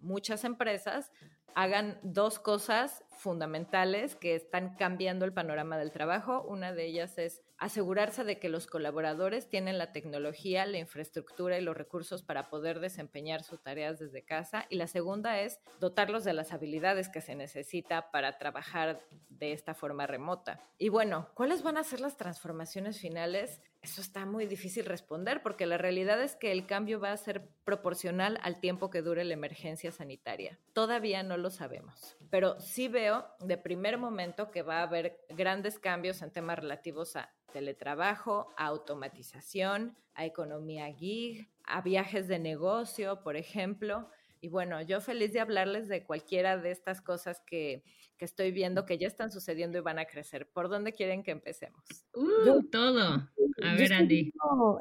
muchas 0.00 0.44
empresas 0.44 1.12
hagan 1.54 1.98
dos 2.02 2.38
cosas 2.38 3.04
fundamentales 3.10 4.16
que 4.16 4.34
están 4.34 4.74
cambiando 4.74 5.24
el 5.24 5.32
panorama 5.32 5.78
del 5.78 5.92
trabajo. 5.92 6.42
Una 6.42 6.72
de 6.72 6.86
ellas 6.86 7.18
es 7.18 7.42
asegurarse 7.62 8.24
de 8.24 8.40
que 8.40 8.48
los 8.48 8.66
colaboradores 8.66 9.48
tienen 9.48 9.78
la 9.78 9.92
tecnología, 9.92 10.66
la 10.66 10.78
infraestructura 10.78 11.56
y 11.58 11.62
los 11.62 11.76
recursos 11.76 12.24
para 12.24 12.50
poder 12.50 12.80
desempeñar 12.80 13.44
sus 13.44 13.62
tareas 13.62 14.00
desde 14.00 14.24
casa. 14.24 14.66
Y 14.68 14.76
la 14.76 14.88
segunda 14.88 15.40
es 15.40 15.60
dotarlos 15.78 16.24
de 16.24 16.32
las 16.32 16.52
habilidades 16.52 17.08
que 17.08 17.20
se 17.20 17.36
necesita 17.36 18.10
para 18.10 18.36
trabajar 18.38 19.00
de 19.28 19.52
esta 19.52 19.74
forma 19.74 20.08
remota. 20.08 20.60
Y 20.76 20.88
bueno, 20.88 21.28
¿cuáles 21.34 21.62
van 21.62 21.76
a 21.76 21.84
ser 21.84 22.00
las 22.00 22.16
transformaciones 22.16 22.98
finales? 22.98 23.62
Eso 23.82 24.00
está 24.00 24.26
muy 24.26 24.46
difícil 24.46 24.84
responder 24.84 25.42
porque 25.42 25.66
la 25.66 25.78
realidad 25.78 26.20
es 26.22 26.36
que 26.36 26.52
el 26.52 26.66
cambio 26.66 27.00
va 27.00 27.12
a 27.12 27.16
ser 27.16 27.48
proporcional 27.64 28.38
al 28.42 28.60
tiempo 28.60 28.90
que 28.90 29.02
dure 29.02 29.24
la 29.24 29.34
emergencia 29.34 29.90
sanitaria. 29.90 30.58
Todavía 30.72 31.22
no 31.22 31.36
lo 31.42 31.50
sabemos, 31.50 32.16
pero 32.30 32.58
sí 32.60 32.88
veo 32.88 33.26
de 33.40 33.58
primer 33.58 33.98
momento 33.98 34.50
que 34.50 34.62
va 34.62 34.78
a 34.78 34.84
haber 34.84 35.20
grandes 35.28 35.78
cambios 35.78 36.22
en 36.22 36.30
temas 36.30 36.58
relativos 36.58 37.16
a 37.16 37.30
teletrabajo, 37.52 38.48
a 38.56 38.66
automatización, 38.66 39.96
a 40.14 40.24
economía 40.24 40.92
gig, 40.92 41.48
a 41.64 41.82
viajes 41.82 42.28
de 42.28 42.38
negocio, 42.38 43.22
por 43.22 43.36
ejemplo. 43.36 44.08
Y 44.40 44.48
bueno, 44.48 44.82
yo 44.82 45.00
feliz 45.00 45.32
de 45.32 45.40
hablarles 45.40 45.88
de 45.88 46.04
cualquiera 46.04 46.56
de 46.56 46.72
estas 46.72 47.00
cosas 47.00 47.40
que, 47.46 47.84
que 48.18 48.24
estoy 48.24 48.50
viendo 48.50 48.86
que 48.86 48.98
ya 48.98 49.06
están 49.06 49.30
sucediendo 49.30 49.78
y 49.78 49.82
van 49.82 49.98
a 49.98 50.06
crecer. 50.06 50.48
¿Por 50.50 50.68
dónde 50.68 50.92
quieren 50.92 51.22
que 51.22 51.30
empecemos? 51.30 51.84
Uh, 52.14 52.62
todo. 52.70 53.28
A 53.62 53.74
ver, 53.76 53.92
Andy. 53.92 54.32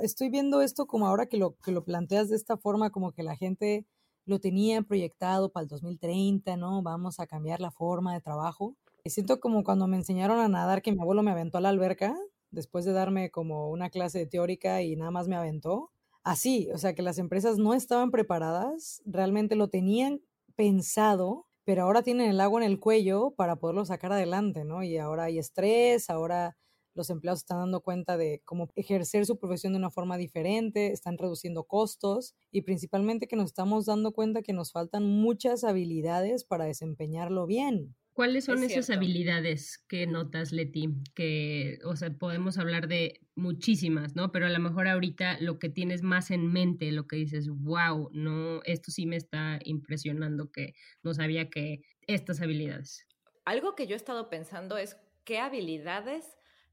estoy 0.01 0.30
viendo 0.30 0.62
esto 0.62 0.88
como 0.88 1.08
ahora 1.08 1.27
que 1.27 1.38
lo, 1.38 1.56
que 1.58 1.72
lo 1.72 1.84
planteas 1.84 2.30
de 2.30 2.38
esta 2.38 2.58
forma, 2.58 2.89
como 2.89 3.12
que 3.12 3.22
la 3.22 3.36
gente 3.36 3.86
lo 4.25 4.40
tenía 4.40 4.82
proyectado 4.82 5.51
para 5.51 5.63
el 5.63 5.70
2030, 5.70 6.58
¿no? 6.58 6.82
Vamos 6.82 7.20
a 7.20 7.28
cambiar 7.28 7.60
la 7.60 7.72
forma 7.72 8.13
de 8.13 8.22
trabajo. 8.22 8.75
Y 9.04 9.10
siento 9.10 9.40
como 9.40 9.63
cuando 9.63 9.88
me 9.88 9.98
enseñaron 9.98 10.40
a 10.40 10.48
nadar 10.48 10.82
que 10.82 10.92
mi 10.92 11.01
abuelo 11.01 11.24
me 11.24 11.32
aventó 11.32 11.58
a 11.58 11.62
la 11.62 11.70
alberca, 11.70 12.16
después 12.51 12.86
de 12.86 12.92
darme 12.92 13.32
como 13.32 13.70
una 13.70 13.90
clase 13.90 14.25
teórica 14.25 14.82
y 14.82 14.96
nada 14.96 15.12
más 15.12 15.28
me 15.28 15.36
aventó. 15.36 15.92
Así, 16.24 16.70
o 16.72 16.78
sea 16.78 16.94
que 16.94 17.01
las 17.01 17.18
empresas 17.18 17.58
no 17.58 17.74
estaban 17.74 18.12
preparadas, 18.12 19.01
realmente 19.06 19.56
lo 19.56 19.70
tenían 19.70 20.22
pensado, 20.56 21.48
pero 21.63 21.84
ahora 21.84 22.04
tienen 22.04 22.30
el 22.30 22.42
agua 22.42 22.63
en 22.63 22.70
el 22.70 22.80
cuello 22.80 23.32
para 23.32 23.56
poderlo 23.56 23.86
sacar 23.86 24.12
adelante, 24.13 24.63
¿no? 24.63 24.84
Y 24.84 24.98
ahora 24.98 25.24
hay 25.25 25.40
estrés, 25.40 26.10
ahora 26.12 26.58
los 26.94 27.10
empleados 27.10 27.40
están 27.40 27.60
dando 27.60 27.82
cuenta 27.82 28.18
de 28.18 28.42
cómo 28.46 28.70
ejercer 28.76 29.26
su 29.26 29.38
profesión 29.38 29.74
de 29.74 29.80
una 29.80 29.90
forma 29.90 30.18
diferente, 30.18 30.92
están 30.92 31.18
reduciendo 31.18 31.64
costos 31.64 32.36
y 32.52 32.62
principalmente 32.62 33.28
que 33.28 33.36
nos 33.36 33.48
estamos 33.48 33.86
dando 33.86 34.12
cuenta 34.12 34.42
que 34.42 34.54
nos 34.54 34.72
faltan 34.72 35.06
muchas 35.06 35.64
habilidades 35.64 36.44
para 36.44 36.66
desempeñarlo 36.66 37.46
bien. 37.46 37.96
¿Cuáles 38.14 38.46
son 38.46 38.62
esas 38.64 38.90
habilidades 38.90 39.78
que 39.88 40.06
notas, 40.06 40.52
Leti? 40.52 40.90
Que, 41.16 41.80
o 41.86 41.96
sea, 41.96 42.12
podemos 42.12 42.58
hablar 42.58 42.90
de 42.90 43.22
muchísimas, 43.36 44.16
¿no? 44.16 44.34
Pero 44.34 44.48
a 44.48 44.50
lo 44.50 44.60
mejor 44.60 44.88
ahorita 44.88 45.40
lo 45.40 45.60
que 45.60 45.70
tienes 45.70 46.04
más 46.04 46.30
en 46.30 46.52
mente, 46.52 46.92
lo 46.92 47.08
que 47.08 47.16
dices, 47.16 47.48
wow, 47.50 48.10
no, 48.12 48.62
esto 48.64 48.92
sí 48.92 49.06
me 49.06 49.16
está 49.16 49.60
impresionando 49.64 50.52
que 50.52 50.74
no 51.04 51.14
sabía 51.14 51.50
que 51.50 51.84
estas 52.06 52.42
habilidades. 52.42 53.08
Algo 53.46 53.76
que 53.76 53.88
yo 53.88 53.94
he 53.94 53.98
estado 53.98 54.30
pensando 54.30 54.78
es 54.78 54.98
qué 55.24 55.40
habilidades 55.40 56.26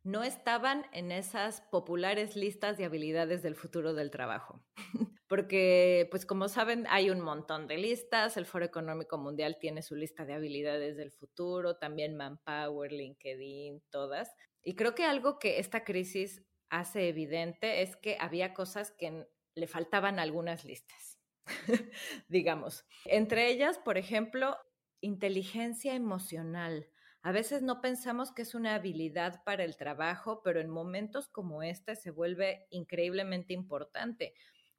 no 0.04 0.22
estaban 0.24 0.86
en 0.92 1.12
esas 1.12 1.60
populares 1.60 2.36
listas 2.36 2.78
de 2.78 2.84
habilidades 2.84 3.42
del 3.42 3.54
futuro 3.54 3.94
del 3.94 4.10
trabajo. 4.10 4.64
Porque, 5.28 6.08
pues 6.10 6.24
como 6.24 6.48
saben, 6.48 6.86
hay 6.88 7.10
un 7.10 7.20
montón 7.20 7.66
de 7.66 7.76
listas. 7.76 8.36
El 8.38 8.46
Foro 8.46 8.64
Económico 8.64 9.18
Mundial 9.18 9.58
tiene 9.60 9.82
su 9.82 9.94
lista 9.94 10.24
de 10.24 10.32
habilidades 10.32 10.96
del 10.96 11.12
futuro, 11.12 11.76
también 11.76 12.16
Manpower, 12.16 12.92
LinkedIn, 12.92 13.82
todas. 13.90 14.34
Y 14.62 14.74
creo 14.74 14.94
que 14.94 15.04
algo 15.04 15.38
que 15.38 15.58
esta 15.58 15.84
crisis 15.84 16.42
hace 16.70 17.08
evidente 17.08 17.82
es 17.82 17.96
que 17.96 18.16
había 18.20 18.54
cosas 18.54 18.90
que 18.92 19.26
le 19.54 19.66
faltaban 19.66 20.18
algunas 20.18 20.64
listas, 20.64 21.18
digamos. 22.28 22.86
Entre 23.04 23.50
ellas, 23.50 23.78
por 23.78 23.98
ejemplo, 23.98 24.56
inteligencia 25.00 25.94
emocional 25.94 26.88
a 27.22 27.32
veces 27.32 27.62
no 27.62 27.80
pensamos 27.80 28.32
que 28.32 28.42
es 28.42 28.54
una 28.54 28.74
habilidad 28.74 29.42
para 29.44 29.64
el 29.64 29.76
trabajo, 29.76 30.42
pero 30.42 30.60
en 30.60 30.70
momentos 30.70 31.28
como 31.28 31.62
este 31.62 31.96
se 31.96 32.10
vuelve 32.10 32.66
increíblemente 32.70 33.52
importante, 33.52 34.34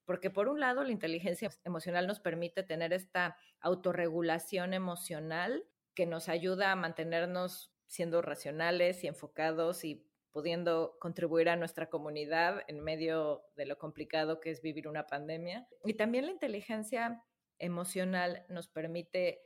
porque 0.05 0.29
por 0.29 0.47
un 0.47 0.59
lado 0.59 0.83
la 0.83 0.91
inteligencia 0.91 1.49
emocional 1.63 2.07
nos 2.07 2.19
permite 2.19 2.63
tener 2.63 2.93
esta 2.93 3.35
autorregulación 3.59 4.73
emocional 4.73 5.65
que 5.93 6.05
nos 6.05 6.29
ayuda 6.29 6.71
a 6.71 6.75
mantenernos 6.75 7.73
siendo 7.87 8.21
racionales 8.21 9.03
y 9.03 9.07
enfocados 9.07 9.83
y 9.83 10.05
pudiendo 10.31 10.95
contribuir 10.99 11.49
a 11.49 11.55
nuestra 11.55 11.89
comunidad 11.89 12.61
en 12.67 12.81
medio 12.83 13.43
de 13.55 13.65
lo 13.65 13.77
complicado 13.77 14.39
que 14.39 14.51
es 14.51 14.61
vivir 14.61 14.87
una 14.87 15.07
pandemia. 15.07 15.67
Y 15.83 15.95
también 15.95 16.27
la 16.27 16.31
inteligencia 16.31 17.23
emocional 17.57 18.45
nos 18.47 18.67
permite 18.67 19.41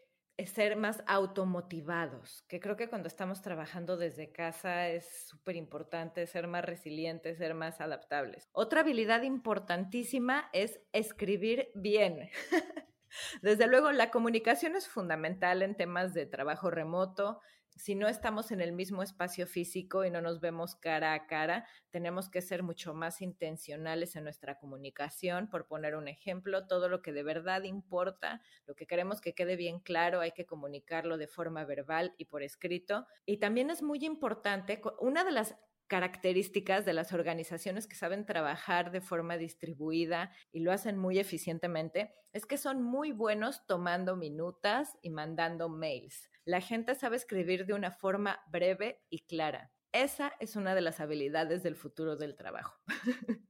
ser 0.45 0.75
más 0.75 1.03
automotivados, 1.05 2.43
que 2.47 2.59
creo 2.59 2.75
que 2.75 2.89
cuando 2.89 3.07
estamos 3.07 3.41
trabajando 3.41 3.97
desde 3.97 4.31
casa 4.31 4.89
es 4.89 5.27
súper 5.27 5.55
importante 5.55 6.25
ser 6.25 6.47
más 6.47 6.65
resilientes, 6.65 7.37
ser 7.37 7.53
más 7.53 7.79
adaptables. 7.81 8.49
Otra 8.51 8.81
habilidad 8.81 9.21
importantísima 9.21 10.49
es 10.53 10.79
escribir 10.91 11.69
bien. 11.75 12.29
Desde 13.41 13.67
luego, 13.67 13.91
la 13.91 14.09
comunicación 14.09 14.75
es 14.75 14.87
fundamental 14.87 15.61
en 15.61 15.75
temas 15.75 16.13
de 16.13 16.25
trabajo 16.25 16.71
remoto. 16.71 17.39
Si 17.75 17.95
no 17.95 18.07
estamos 18.07 18.51
en 18.51 18.61
el 18.61 18.71
mismo 18.71 19.03
espacio 19.03 19.47
físico 19.47 20.05
y 20.05 20.11
no 20.11 20.21
nos 20.21 20.39
vemos 20.39 20.75
cara 20.75 21.13
a 21.13 21.27
cara, 21.27 21.67
tenemos 21.89 22.29
que 22.29 22.41
ser 22.41 22.63
mucho 22.63 22.93
más 22.93 23.21
intencionales 23.21 24.15
en 24.15 24.23
nuestra 24.23 24.57
comunicación. 24.57 25.49
Por 25.49 25.67
poner 25.67 25.95
un 25.95 26.07
ejemplo, 26.07 26.67
todo 26.67 26.89
lo 26.89 27.01
que 27.01 27.13
de 27.13 27.23
verdad 27.23 27.63
importa, 27.63 28.41
lo 28.65 28.75
que 28.75 28.87
queremos 28.87 29.21
que 29.21 29.33
quede 29.33 29.55
bien 29.55 29.79
claro, 29.79 30.21
hay 30.21 30.31
que 30.31 30.45
comunicarlo 30.45 31.17
de 31.17 31.27
forma 31.27 31.65
verbal 31.65 32.13
y 32.17 32.25
por 32.25 32.43
escrito. 32.43 33.05
Y 33.25 33.37
también 33.37 33.69
es 33.69 33.81
muy 33.81 34.05
importante, 34.05 34.81
una 34.99 35.23
de 35.23 35.31
las 35.31 35.55
características 35.87 36.85
de 36.85 36.93
las 36.93 37.13
organizaciones 37.13 37.87
que 37.87 37.95
saben 37.95 38.25
trabajar 38.25 38.91
de 38.91 39.01
forma 39.01 39.37
distribuida 39.37 40.31
y 40.51 40.61
lo 40.61 40.71
hacen 40.71 40.97
muy 40.97 41.19
eficientemente 41.19 42.15
es 42.31 42.45
que 42.45 42.57
son 42.57 42.81
muy 42.81 43.11
buenos 43.11 43.67
tomando 43.67 44.15
minutas 44.15 44.97
y 45.01 45.11
mandando 45.11 45.69
mails. 45.69 46.31
La 46.45 46.61
gente 46.61 46.95
sabe 46.95 47.15
escribir 47.15 47.65
de 47.65 47.73
una 47.73 47.91
forma 47.91 48.39
breve 48.47 49.01
y 49.09 49.25
clara. 49.25 49.71
Esa 49.93 50.33
es 50.39 50.55
una 50.55 50.75
de 50.75 50.81
las 50.81 50.99
habilidades 50.99 51.63
del 51.63 51.75
futuro 51.75 52.17
del 52.17 52.35
trabajo. 52.35 52.79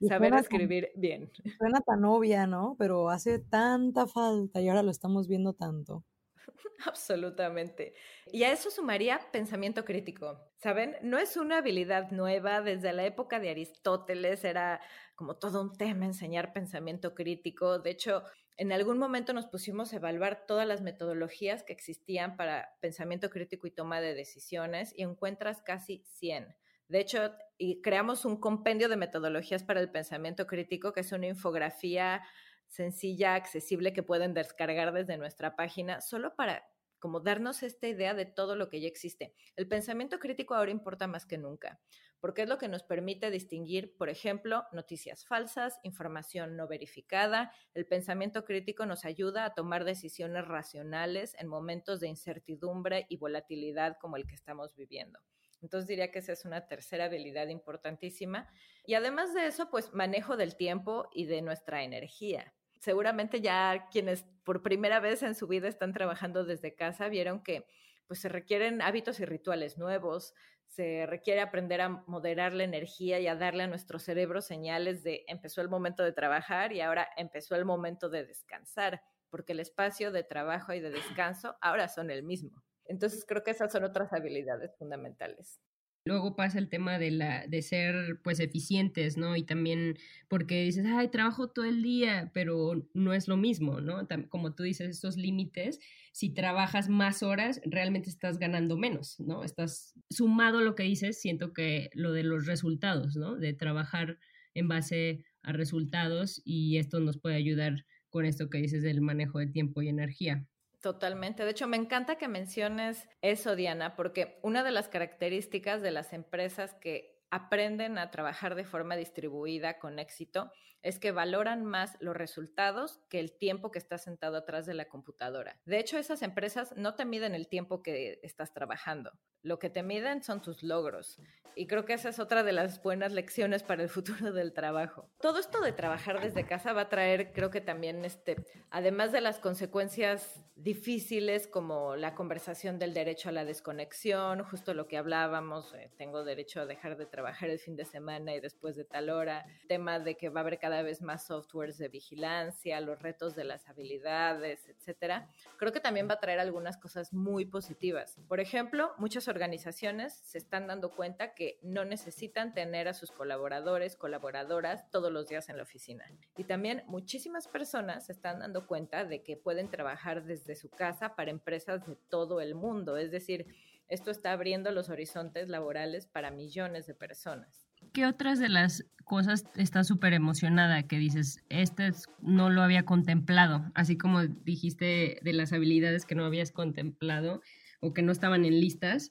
Saber 0.00 0.34
escribir 0.34 0.90
bien. 0.96 1.30
Suena 1.58 1.80
tan 1.80 2.04
obvia, 2.04 2.46
¿no? 2.46 2.76
Pero 2.78 3.10
hace 3.10 3.38
tanta 3.38 4.06
falta 4.06 4.60
y 4.60 4.68
ahora 4.68 4.82
lo 4.82 4.90
estamos 4.90 5.28
viendo 5.28 5.52
tanto. 5.52 6.04
Absolutamente. 6.86 7.94
Y 8.32 8.44
a 8.44 8.52
eso 8.52 8.70
sumaría 8.70 9.20
pensamiento 9.30 9.84
crítico. 9.84 10.40
¿Saben? 10.56 10.96
No 11.02 11.18
es 11.18 11.36
una 11.36 11.58
habilidad 11.58 12.10
nueva. 12.10 12.62
Desde 12.62 12.92
la 12.92 13.04
época 13.04 13.40
de 13.40 13.50
Aristóteles 13.50 14.44
era 14.44 14.80
como 15.14 15.36
todo 15.36 15.60
un 15.60 15.72
tema 15.72 16.06
enseñar 16.06 16.52
pensamiento 16.52 17.14
crítico. 17.14 17.78
De 17.78 17.90
hecho, 17.90 18.24
en 18.56 18.72
algún 18.72 18.98
momento 18.98 19.32
nos 19.32 19.46
pusimos 19.46 19.92
a 19.92 19.96
evaluar 19.96 20.46
todas 20.46 20.66
las 20.66 20.82
metodologías 20.82 21.62
que 21.62 21.72
existían 21.72 22.36
para 22.36 22.76
pensamiento 22.80 23.30
crítico 23.30 23.66
y 23.66 23.70
toma 23.70 24.00
de 24.00 24.14
decisiones 24.14 24.92
y 24.96 25.02
encuentras 25.02 25.62
casi 25.62 26.04
100. 26.06 26.54
De 26.88 27.00
hecho, 27.00 27.32
y 27.56 27.80
creamos 27.80 28.24
un 28.24 28.38
compendio 28.38 28.88
de 28.88 28.96
metodologías 28.96 29.62
para 29.62 29.80
el 29.80 29.90
pensamiento 29.90 30.46
crítico, 30.46 30.92
que 30.92 31.00
es 31.00 31.12
una 31.12 31.26
infografía 31.26 32.22
sencilla, 32.66 33.34
accesible 33.34 33.92
que 33.92 34.02
pueden 34.02 34.34
descargar 34.34 34.92
desde 34.92 35.16
nuestra 35.16 35.56
página, 35.56 36.00
solo 36.00 36.34
para 36.34 36.64
como 37.02 37.18
darnos 37.18 37.64
esta 37.64 37.88
idea 37.88 38.14
de 38.14 38.26
todo 38.26 38.54
lo 38.54 38.68
que 38.68 38.80
ya 38.80 38.86
existe. 38.86 39.34
El 39.56 39.66
pensamiento 39.66 40.20
crítico 40.20 40.54
ahora 40.54 40.70
importa 40.70 41.08
más 41.08 41.26
que 41.26 41.36
nunca, 41.36 41.80
porque 42.20 42.42
es 42.42 42.48
lo 42.48 42.58
que 42.58 42.68
nos 42.68 42.84
permite 42.84 43.28
distinguir, 43.32 43.96
por 43.96 44.08
ejemplo, 44.08 44.62
noticias 44.70 45.26
falsas, 45.26 45.80
información 45.82 46.56
no 46.56 46.68
verificada. 46.68 47.52
El 47.74 47.86
pensamiento 47.86 48.44
crítico 48.44 48.86
nos 48.86 49.04
ayuda 49.04 49.44
a 49.44 49.52
tomar 49.52 49.84
decisiones 49.84 50.46
racionales 50.46 51.34
en 51.40 51.48
momentos 51.48 51.98
de 51.98 52.06
incertidumbre 52.06 53.06
y 53.08 53.16
volatilidad 53.16 53.96
como 54.00 54.16
el 54.16 54.24
que 54.24 54.36
estamos 54.36 54.76
viviendo. 54.76 55.18
Entonces 55.60 55.88
diría 55.88 56.12
que 56.12 56.20
esa 56.20 56.34
es 56.34 56.44
una 56.44 56.68
tercera 56.68 57.06
habilidad 57.06 57.48
importantísima. 57.48 58.48
Y 58.86 58.94
además 58.94 59.34
de 59.34 59.46
eso, 59.46 59.70
pues 59.70 59.92
manejo 59.92 60.36
del 60.36 60.54
tiempo 60.54 61.08
y 61.12 61.26
de 61.26 61.42
nuestra 61.42 61.82
energía 61.82 62.54
seguramente 62.82 63.40
ya 63.40 63.88
quienes 63.92 64.24
por 64.42 64.60
primera 64.62 64.98
vez 64.98 65.22
en 65.22 65.36
su 65.36 65.46
vida 65.46 65.68
están 65.68 65.92
trabajando 65.92 66.44
desde 66.44 66.74
casa 66.74 67.08
vieron 67.08 67.40
que 67.40 67.64
pues 68.08 68.20
se 68.20 68.28
requieren 68.28 68.82
hábitos 68.82 69.20
y 69.20 69.24
rituales 69.24 69.78
nuevos, 69.78 70.34
se 70.66 71.06
requiere 71.06 71.40
aprender 71.40 71.80
a 71.80 71.88
moderar 72.08 72.52
la 72.52 72.64
energía 72.64 73.20
y 73.20 73.28
a 73.28 73.36
darle 73.36 73.62
a 73.62 73.66
nuestro 73.68 74.00
cerebro 74.00 74.40
señales 74.40 75.04
de 75.04 75.24
empezó 75.28 75.60
el 75.60 75.68
momento 75.68 76.02
de 76.02 76.12
trabajar 76.12 76.72
y 76.72 76.80
ahora 76.80 77.08
empezó 77.16 77.54
el 77.54 77.64
momento 77.64 78.08
de 78.08 78.26
descansar, 78.26 79.00
porque 79.30 79.52
el 79.52 79.60
espacio 79.60 80.10
de 80.10 80.24
trabajo 80.24 80.72
y 80.72 80.80
de 80.80 80.90
descanso 80.90 81.54
ahora 81.60 81.88
son 81.88 82.10
el 82.10 82.24
mismo. 82.24 82.64
Entonces 82.86 83.24
creo 83.24 83.44
que 83.44 83.52
esas 83.52 83.70
son 83.70 83.84
otras 83.84 84.12
habilidades 84.12 84.76
fundamentales. 84.76 85.60
Luego 86.04 86.34
pasa 86.34 86.58
el 86.58 86.68
tema 86.68 86.98
de, 86.98 87.12
la, 87.12 87.46
de 87.46 87.62
ser 87.62 88.20
pues 88.24 88.40
eficientes, 88.40 89.16
¿no? 89.16 89.36
Y 89.36 89.44
también 89.44 89.96
porque 90.28 90.64
dices, 90.64 90.84
ay, 90.86 91.08
trabajo 91.08 91.48
todo 91.48 91.64
el 91.64 91.82
día, 91.82 92.30
pero 92.34 92.88
no 92.92 93.14
es 93.14 93.28
lo 93.28 93.36
mismo, 93.36 93.80
¿no? 93.80 94.08
Como 94.28 94.54
tú 94.54 94.64
dices, 94.64 94.90
estos 94.90 95.16
límites, 95.16 95.78
si 96.12 96.30
trabajas 96.30 96.88
más 96.88 97.22
horas, 97.22 97.60
realmente 97.64 98.10
estás 98.10 98.38
ganando 98.38 98.76
menos, 98.76 99.20
¿no? 99.20 99.44
Estás 99.44 99.94
sumado 100.10 100.58
a 100.58 100.62
lo 100.62 100.74
que 100.74 100.82
dices, 100.82 101.20
siento 101.20 101.52
que 101.52 101.90
lo 101.94 102.12
de 102.12 102.24
los 102.24 102.46
resultados, 102.46 103.14
¿no? 103.14 103.36
De 103.36 103.52
trabajar 103.52 104.18
en 104.54 104.66
base 104.66 105.24
a 105.42 105.52
resultados 105.52 106.42
y 106.44 106.78
esto 106.78 106.98
nos 106.98 107.18
puede 107.18 107.36
ayudar 107.36 107.86
con 108.10 108.26
esto 108.26 108.50
que 108.50 108.58
dices 108.58 108.82
del 108.82 109.00
manejo 109.00 109.38
de 109.38 109.46
tiempo 109.46 109.82
y 109.82 109.88
energía. 109.88 110.46
Totalmente. 110.82 111.44
De 111.44 111.52
hecho, 111.52 111.68
me 111.68 111.76
encanta 111.76 112.16
que 112.16 112.26
menciones 112.26 113.08
eso, 113.20 113.54
Diana, 113.54 113.94
porque 113.94 114.40
una 114.42 114.64
de 114.64 114.72
las 114.72 114.88
características 114.88 115.80
de 115.80 115.92
las 115.92 116.12
empresas 116.12 116.74
que 116.74 117.22
aprenden 117.30 117.98
a 117.98 118.10
trabajar 118.10 118.56
de 118.56 118.64
forma 118.64 118.96
distribuida 118.96 119.78
con 119.78 120.00
éxito 120.00 120.50
es 120.82 120.98
que 120.98 121.12
valoran 121.12 121.64
más 121.64 121.96
los 122.00 122.16
resultados 122.16 123.00
que 123.08 123.20
el 123.20 123.32
tiempo 123.32 123.70
que 123.70 123.78
estás 123.78 124.02
sentado 124.02 124.36
atrás 124.36 124.66
de 124.66 124.74
la 124.74 124.88
computadora. 124.88 125.60
De 125.64 125.78
hecho, 125.78 125.98
esas 125.98 126.22
empresas 126.22 126.74
no 126.76 126.94
te 126.94 127.04
miden 127.04 127.34
el 127.34 127.48
tiempo 127.48 127.82
que 127.82 128.20
estás 128.22 128.52
trabajando, 128.52 129.12
lo 129.42 129.58
que 129.58 129.70
te 129.70 129.82
miden 129.82 130.22
son 130.22 130.42
tus 130.42 130.62
logros. 130.62 131.18
Y 131.54 131.66
creo 131.66 131.84
que 131.84 131.92
esa 131.92 132.08
es 132.08 132.18
otra 132.18 132.42
de 132.42 132.52
las 132.52 132.82
buenas 132.82 133.12
lecciones 133.12 133.62
para 133.62 133.82
el 133.82 133.88
futuro 133.90 134.32
del 134.32 134.52
trabajo. 134.52 135.10
Todo 135.20 135.38
esto 135.38 135.60
de 135.60 135.72
trabajar 135.72 136.20
desde 136.20 136.46
casa 136.46 136.72
va 136.72 136.82
a 136.82 136.88
traer, 136.88 137.32
creo 137.32 137.50
que 137.50 137.60
también, 137.60 138.04
este, 138.04 138.36
además 138.70 139.12
de 139.12 139.20
las 139.20 139.38
consecuencias 139.38 140.44
difíciles 140.54 141.46
como 141.46 141.96
la 141.96 142.14
conversación 142.14 142.78
del 142.78 142.94
derecho 142.94 143.28
a 143.28 143.32
la 143.32 143.44
desconexión, 143.44 144.44
justo 144.44 144.74
lo 144.74 144.86
que 144.86 144.96
hablábamos, 144.96 145.74
eh, 145.74 145.90
tengo 145.96 146.24
derecho 146.24 146.60
a 146.60 146.66
dejar 146.66 146.96
de 146.96 147.06
trabajar 147.06 147.50
el 147.50 147.58
fin 147.58 147.76
de 147.76 147.84
semana 147.84 148.34
y 148.34 148.40
después 148.40 148.76
de 148.76 148.84
tal 148.84 149.10
hora, 149.10 149.44
tema 149.68 149.98
de 149.98 150.16
que 150.16 150.28
va 150.28 150.40
a 150.40 150.42
haber 150.42 150.58
cada 150.58 150.71
vez 150.80 151.02
más 151.02 151.26
softwares 151.26 151.76
de 151.76 151.88
vigilancia, 151.88 152.80
los 152.80 153.02
retos 153.02 153.36
de 153.36 153.44
las 153.44 153.68
habilidades, 153.68 154.66
etcétera. 154.68 155.28
Creo 155.58 155.72
que 155.72 155.80
también 155.80 156.08
va 156.08 156.14
a 156.14 156.20
traer 156.20 156.40
algunas 156.40 156.78
cosas 156.78 157.12
muy 157.12 157.44
positivas. 157.44 158.16
Por 158.28 158.40
ejemplo, 158.40 158.94
muchas 158.96 159.28
organizaciones 159.28 160.14
se 160.14 160.38
están 160.38 160.68
dando 160.68 160.90
cuenta 160.90 161.34
que 161.34 161.58
no 161.62 161.84
necesitan 161.84 162.54
tener 162.54 162.88
a 162.88 162.94
sus 162.94 163.10
colaboradores, 163.10 163.96
colaboradoras 163.96 164.90
todos 164.90 165.12
los 165.12 165.28
días 165.28 165.50
en 165.50 165.58
la 165.58 165.64
oficina. 165.64 166.10
Y 166.36 166.44
también 166.44 166.84
muchísimas 166.86 167.48
personas 167.48 168.06
se 168.06 168.12
están 168.12 168.38
dando 168.38 168.66
cuenta 168.66 169.04
de 169.04 169.22
que 169.22 169.36
pueden 169.36 169.68
trabajar 169.68 170.24
desde 170.24 170.54
su 170.54 170.70
casa 170.70 171.16
para 171.16 171.30
empresas 171.30 171.86
de 171.86 171.96
todo 172.08 172.40
el 172.40 172.54
mundo. 172.54 172.96
Es 172.96 173.10
decir, 173.10 173.46
esto 173.88 174.10
está 174.10 174.32
abriendo 174.32 174.70
los 174.70 174.88
horizontes 174.88 175.48
laborales 175.48 176.06
para 176.06 176.30
millones 176.30 176.86
de 176.86 176.94
personas. 176.94 177.71
¿Qué 177.92 178.06
otras 178.06 178.38
de 178.38 178.48
las 178.48 178.84
cosas 179.04 179.44
estás 179.56 179.86
súper 179.86 180.14
emocionada 180.14 180.84
que 180.84 180.98
dices, 180.98 181.42
este 181.48 181.92
no 182.20 182.50
lo 182.50 182.62
había 182.62 182.84
contemplado? 182.84 183.70
Así 183.74 183.98
como 183.98 184.22
dijiste 184.22 185.18
de 185.22 185.32
las 185.32 185.52
habilidades 185.52 186.06
que 186.06 186.14
no 186.14 186.24
habías 186.24 186.52
contemplado, 186.52 187.42
o 187.82 187.92
que 187.92 188.02
no 188.02 188.12
estaban 188.12 188.44
en 188.44 188.60
listas, 188.60 189.10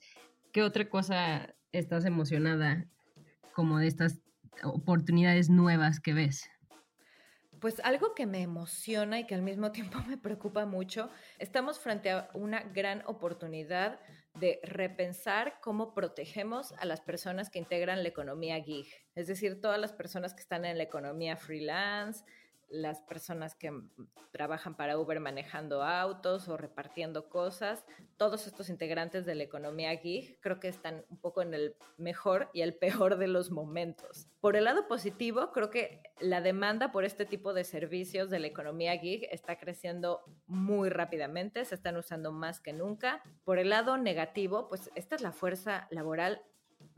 ¿qué 0.54 0.64
otra 0.64 0.90
cosa 0.90 1.54
estás 1.74 2.06
emocionada 2.06 2.88
como 3.54 3.80
de 3.80 3.88
estas 3.88 4.20
oportunidades 4.64 5.50
nuevas 5.50 6.00
que 6.00 6.14
ves? 6.14 6.50
Pues 7.60 7.80
algo 7.82 8.16
que 8.16 8.26
me 8.26 8.42
emociona 8.42 9.20
y 9.20 9.28
que 9.28 9.36
al 9.36 9.42
mismo 9.42 9.72
tiempo 9.74 10.00
me 10.08 10.18
preocupa 10.18 10.66
mucho, 10.66 11.10
estamos 11.38 11.80
frente 11.80 12.12
a 12.12 12.30
una 12.34 12.62
gran 12.62 13.04
oportunidad 13.06 14.00
de 14.34 14.60
repensar 14.64 15.60
cómo 15.62 15.94
protegemos 15.94 16.74
a 16.74 16.86
las 16.86 17.02
personas 17.02 17.50
que 17.50 17.60
integran 17.60 18.04
la 18.04 18.10
economía 18.10 18.62
gig, 18.64 18.88
es 19.16 19.28
decir, 19.28 19.60
todas 19.60 19.80
las 19.80 19.94
personas 19.94 20.34
que 20.34 20.42
están 20.42 20.66
en 20.66 20.78
la 20.78 20.84
economía 20.84 21.36
freelance, 21.36 22.24
las 22.72 23.02
personas 23.02 23.56
que 23.56 23.70
mm, 23.72 23.90
trabajan 24.32 24.76
para 24.76 24.98
Uber 24.98 25.20
manejando 25.20 25.84
autos 25.84 26.48
o 26.48 26.58
repartiendo 26.58 27.30
cosas, 27.30 27.86
todos 28.18 28.48
estos 28.48 28.70
integrantes 28.70 29.26
de 29.26 29.36
la 29.36 29.44
economía 29.44 29.96
gig 29.98 30.40
creo 30.42 30.60
que 30.60 30.68
están 30.68 31.06
un 31.10 31.18
poco 31.18 31.42
en 31.42 31.54
el 31.54 31.76
mejor 31.98 32.50
y 32.54 32.62
el 32.62 32.74
peor 32.76 33.18
de 33.18 33.28
los 33.28 33.52
momentos. 33.52 34.28
Por 34.40 34.56
el 34.56 34.64
lado 34.64 34.88
positivo, 34.88 35.52
creo 35.52 35.70
que 35.70 36.02
la 36.20 36.42
demanda 36.42 36.92
por 36.92 37.04
este 37.04 37.26
tipo 37.26 37.54
de 37.54 37.64
servicios 37.64 38.30
de 38.30 38.40
la 38.40 38.48
economía 38.48 38.98
gig 38.98 39.28
está 39.32 39.58
creciendo 39.58 40.22
muy 40.48 40.90
rápidamente, 40.90 41.66
se 41.66 41.76
están 41.76 41.98
usando 41.98 42.32
más 42.32 42.60
que 42.60 42.74
nunca. 42.74 43.22
Por 43.44 43.60
el 43.60 43.70
lado 43.70 43.98
negativo, 43.98 44.70
pues 44.70 44.90
esta 44.96 45.16
es 45.16 45.22
la 45.22 45.32
fuerza 45.32 45.88
laboral 45.92 46.42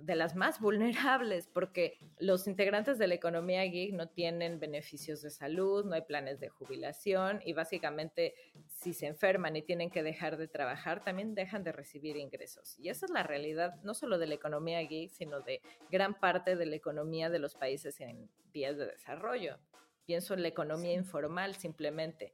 de 0.05 0.15
las 0.15 0.35
más 0.35 0.59
vulnerables, 0.59 1.47
porque 1.47 1.97
los 2.19 2.47
integrantes 2.47 2.97
de 2.97 3.07
la 3.07 3.13
economía 3.13 3.63
geek 3.63 3.93
no 3.93 4.09
tienen 4.09 4.59
beneficios 4.59 5.21
de 5.21 5.29
salud, 5.29 5.85
no 5.85 5.93
hay 5.93 6.01
planes 6.01 6.41
de 6.41 6.49
jubilación 6.49 7.41
y 7.45 7.53
básicamente 7.53 8.35
si 8.67 8.93
se 8.93 9.07
enferman 9.07 9.55
y 9.55 9.61
tienen 9.61 9.89
que 9.89 10.03
dejar 10.03 10.35
de 10.35 10.49
trabajar, 10.49 11.03
también 11.05 11.35
dejan 11.35 11.63
de 11.63 11.71
recibir 11.71 12.17
ingresos. 12.17 12.77
Y 12.79 12.89
esa 12.89 13.05
es 13.05 13.11
la 13.11 13.23
realidad 13.23 13.75
no 13.83 13.93
solo 13.93 14.17
de 14.17 14.27
la 14.27 14.35
economía 14.35 14.81
geek, 14.81 15.09
sino 15.09 15.39
de 15.39 15.61
gran 15.89 16.19
parte 16.19 16.57
de 16.57 16.65
la 16.65 16.75
economía 16.75 17.29
de 17.29 17.39
los 17.39 17.55
países 17.55 18.01
en 18.01 18.29
vías 18.51 18.77
de 18.77 18.87
desarrollo. 18.87 19.57
Pienso 20.05 20.33
en 20.33 20.41
la 20.41 20.49
economía 20.49 20.93
informal 20.93 21.55
simplemente. 21.55 22.33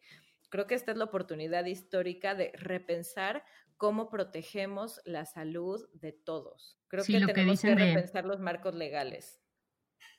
Creo 0.49 0.65
que 0.65 0.73
esta 0.73 0.91
es 0.91 0.97
la 0.97 1.05
oportunidad 1.05 1.65
histórica 1.65 2.34
de 2.34 2.51
repensar 2.55 3.43
cómo 3.79 4.11
protegemos 4.11 5.01
la 5.05 5.25
salud 5.25 5.89
de 5.95 6.13
todos. 6.13 6.79
Creo 6.89 7.05
Sí, 7.05 7.09
que 7.09 7.21
lo 7.21 7.33
tenemos 7.33 7.63
que, 7.63 7.75
dicen 7.75 7.77
repensar 7.77 8.25
los 8.25 8.39
marcos 8.41 8.75
legales. 8.75 9.41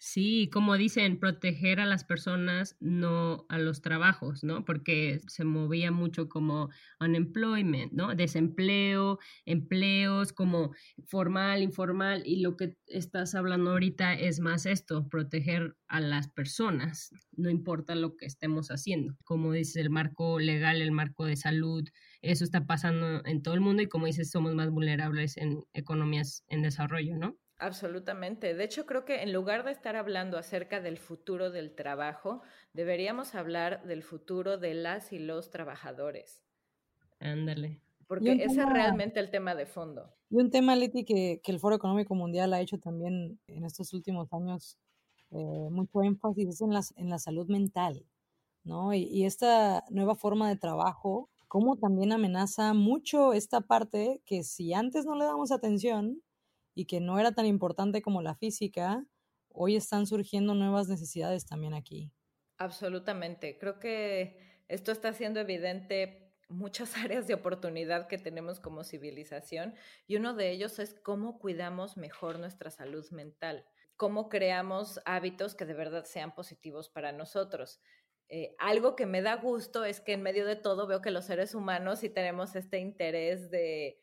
Sí, 0.03 0.49
como 0.51 0.79
dicen, 0.79 1.19
proteger 1.21 1.79
a 1.79 1.85
las 1.87 2.05
personas, 2.05 2.77
no 2.81 3.45
a 3.51 3.59
los 3.59 3.83
trabajos, 3.83 4.43
¿no? 4.43 4.65
Porque 4.65 5.21
se 5.27 5.45
movía 5.45 5.91
mucho 5.91 6.29
como 6.29 6.71
unemployment, 7.01 7.93
¿no? 7.93 8.15
Desempleo, 8.15 9.19
empleos, 9.45 10.33
como 10.33 10.73
formal, 11.07 11.63
informal, 11.63 12.23
y 12.25 12.41
lo 12.41 12.57
que 12.57 12.79
estás 12.87 13.35
hablando 13.35 13.73
ahorita 13.73 14.15
es 14.15 14.41
más 14.41 14.65
esto, 14.65 15.07
proteger 15.09 15.77
a 15.87 16.01
las 16.01 16.29
personas, 16.29 17.11
no 17.33 17.51
importa 17.51 17.95
lo 17.95 18.17
que 18.17 18.25
estemos 18.27 18.69
haciendo. 18.71 19.19
Como 19.25 19.53
dices, 19.53 19.77
el 19.77 19.91
marco 19.91 20.39
legal, 20.41 20.81
el 20.81 20.93
marco 20.93 21.27
de 21.27 21.37
salud, 21.37 21.87
eso 22.23 22.45
está 22.45 22.67
pasando 22.67 23.25
en 23.25 23.43
todo 23.43 23.55
el 23.55 23.61
mundo 23.61 23.83
y 23.83 23.89
como 23.89 24.07
dices, 24.07 24.31
somos 24.31 24.55
más 24.55 24.71
vulnerables 24.71 25.37
en 25.37 25.65
economías 25.73 26.45
en 26.49 26.63
desarrollo, 26.63 27.17
¿no? 27.17 27.37
Absolutamente. 27.59 28.55
De 28.55 28.65
hecho, 28.65 28.87
creo 28.87 29.05
que 29.05 29.23
en 29.23 29.33
lugar 29.35 29.65
de 29.65 29.73
estar 29.73 29.95
hablando 29.95 30.39
acerca 30.39 30.81
del 30.81 30.97
futuro 30.99 31.51
del 31.51 31.75
trabajo, 31.75 32.43
deberíamos 32.73 33.35
hablar 33.35 33.85
del 33.87 34.03
futuro 34.03 34.57
de 34.57 34.73
las 34.75 35.13
y 35.13 35.19
los 35.19 35.51
trabajadores, 35.51 36.43
Ándale. 37.19 37.83
porque 38.07 38.33
ese 38.33 38.45
es 38.45 38.55
tema- 38.57 38.73
realmente 38.73 39.21
el 39.21 39.31
tema 39.31 39.55
de 39.55 39.67
fondo. 39.67 40.15
Y 40.31 40.37
un 40.37 40.51
tema, 40.51 40.75
Leti, 40.77 41.05
que, 41.05 41.41
que 41.43 41.53
el 41.53 41.59
Foro 41.61 41.77
Económico 41.77 42.15
Mundial 42.15 42.55
ha 42.55 42.61
hecho 42.61 42.79
también 42.79 43.41
en 43.47 43.65
estos 43.65 43.93
últimos 43.93 44.33
años 44.33 44.79
eh, 45.31 45.69
mucho 45.71 46.03
énfasis 46.03 46.49
es 46.49 46.61
en 46.63 46.71
la, 46.73 46.81
en 46.97 47.09
la 47.11 47.19
salud 47.19 47.47
mental, 47.49 48.07
¿no? 48.65 48.95
Y, 48.95 49.03
y 49.05 49.27
esta 49.27 49.85
nueva 49.91 50.15
forma 50.15 50.49
de 50.49 50.57
trabajo, 50.57 51.29
cómo 51.51 51.77
también 51.77 52.13
amenaza 52.13 52.75
mucho 52.75 53.33
esta 53.33 53.61
parte 53.61 54.23
que 54.25 54.45
si 54.45 54.73
antes 54.73 55.05
no 55.05 55.17
le 55.17 55.25
damos 55.25 55.51
atención 55.51 56.23
y 56.77 56.85
que 56.85 57.01
no 57.01 57.19
era 57.19 57.33
tan 57.33 57.45
importante 57.45 58.03
como 58.03 58.23
la 58.23 58.37
física, 58.37 59.05
hoy 59.49 59.75
están 59.75 60.07
surgiendo 60.07 60.55
nuevas 60.55 60.87
necesidades 60.87 61.47
también 61.47 61.75
aquí. 61.75 62.13
Absolutamente. 62.57 63.59
Creo 63.59 63.81
que 63.81 64.63
esto 64.69 64.93
está 64.93 65.09
haciendo 65.09 65.41
evidente 65.41 66.37
muchas 66.49 66.95
áreas 66.97 67.27
de 67.27 67.35
oportunidad 67.35 68.07
que 68.07 68.19
tenemos 68.19 68.61
como 68.61 68.85
civilización 68.85 69.75
y 70.07 70.15
uno 70.15 70.35
de 70.35 70.53
ellos 70.53 70.79
es 70.79 70.95
cómo 70.95 71.41
cuidamos 71.41 71.97
mejor 71.97 72.39
nuestra 72.39 72.71
salud 72.71 73.11
mental, 73.11 73.67
cómo 73.97 74.29
creamos 74.29 75.01
hábitos 75.05 75.57
que 75.57 75.67
de 75.67 75.75
verdad 75.75 76.05
sean 76.05 76.33
positivos 76.33 76.89
para 76.89 77.11
nosotros. 77.11 77.81
Eh, 78.33 78.55
algo 78.59 78.95
que 78.95 79.07
me 79.07 79.23
da 79.23 79.35
gusto 79.35 79.85
es 79.85 80.01
que 80.01 80.13
en 80.13 80.23
medio 80.23 80.47
de 80.47 80.55
todo 80.55 80.87
veo 80.87 81.03
que 81.03 81.11
los 81.11 81.25
seres 81.25 81.53
humanos 81.53 81.99
sí 81.99 82.09
tenemos 82.09 82.55
este 82.55 82.79
interés 82.79 83.51
de 83.51 83.99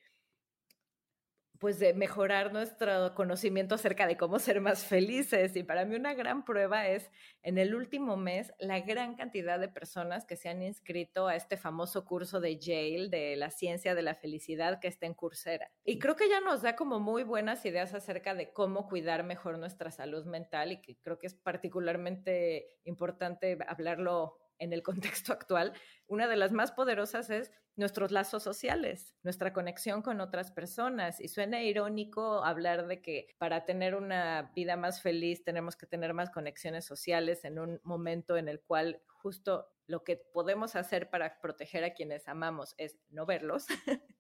pues 1.60 1.80
de 1.80 1.94
mejorar 1.94 2.54
nuestro 2.54 3.14
conocimiento 3.16 3.76
acerca 3.76 4.08
de 4.08 4.18
cómo 4.18 4.40
ser 4.40 4.62
más 4.62 4.86
felices. 4.86 5.56
Y 5.56 5.64
para 5.64 5.86
mí 5.86 5.96
una 5.96 6.14
gran 6.14 6.46
prueba 6.46 6.88
es 6.88 7.12
en 7.42 7.58
el 7.58 7.76
último 7.76 8.18
mes 8.18 8.54
la 8.60 8.80
gran 8.80 9.16
cantidad 9.16 9.60
de 9.60 9.68
personas 9.68 10.26
que 10.26 10.36
se 10.36 10.50
han 10.50 10.62
inscrito 10.62 11.28
a 11.28 11.36
este 11.36 11.58
famoso 11.58 12.06
curso 12.06 12.40
de 12.40 12.58
Yale 12.58 13.10
de 13.10 13.36
la 13.36 13.50
ciencia 13.50 13.96
de 13.96 14.02
la 14.02 14.16
felicidad 14.16 14.80
que 14.80 14.88
está 14.88 15.06
en 15.06 15.14
Coursera. 15.14 15.72
Y 15.84 16.00
creo 16.00 16.16
que 16.16 16.30
ya 16.30 16.40
nos 16.42 16.62
da 16.62 16.76
como 16.76 17.00
muy 17.00 17.24
buenas 17.24 17.66
ideas 17.66 17.94
acerca 17.94 18.34
de 18.34 18.52
cómo 18.52 18.88
cuidar 18.88 19.24
mejor 19.24 19.58
nuestra 19.58 19.92
salud 19.92 20.26
mental 20.26 20.72
y 20.72 20.82
que 20.82 20.98
creo 20.98 21.18
que 21.18 21.28
es 21.28 21.36
particularmente 21.36 22.70
importante 22.84 23.58
hablarlo 23.68 24.38
en 24.60 24.74
el 24.74 24.84
contexto 24.84 25.34
actual. 25.34 25.74
Una 26.08 26.28
de 26.28 26.36
las 26.36 26.52
más 26.52 26.72
poderosas 26.72 27.30
es 27.30 27.52
nuestros 27.78 28.12
lazos 28.12 28.44
sociales, 28.44 29.16
nuestra 29.24 29.54
conexión 29.54 30.02
con 30.02 30.20
otras 30.20 30.52
personas. 30.52 31.22
Y 31.22 31.30
suena 31.30 31.64
irónico 31.64 32.44
hablar 32.44 32.88
de 32.88 33.02
que 33.02 33.28
para 33.38 33.64
tener 33.66 33.96
una 33.96 34.52
vida 34.56 34.76
más 34.76 35.02
feliz 35.02 35.44
tenemos 35.44 35.78
que 35.78 35.86
tener 35.86 36.14
más 36.14 36.30
conexiones 36.32 36.86
sociales 36.86 37.46
en 37.46 37.60
un 37.60 37.80
momento 37.84 38.36
en 38.36 38.50
el 38.50 38.60
cual 38.60 39.02
justo 39.08 39.68
lo 39.86 40.04
que 40.04 40.18
podemos 40.18 40.76
hacer 40.76 41.10
para 41.10 41.40
proteger 41.40 41.84
a 41.84 41.94
quienes 41.94 42.28
amamos 42.28 42.76
es 42.78 43.00
no 43.10 43.26
verlos. 43.26 43.68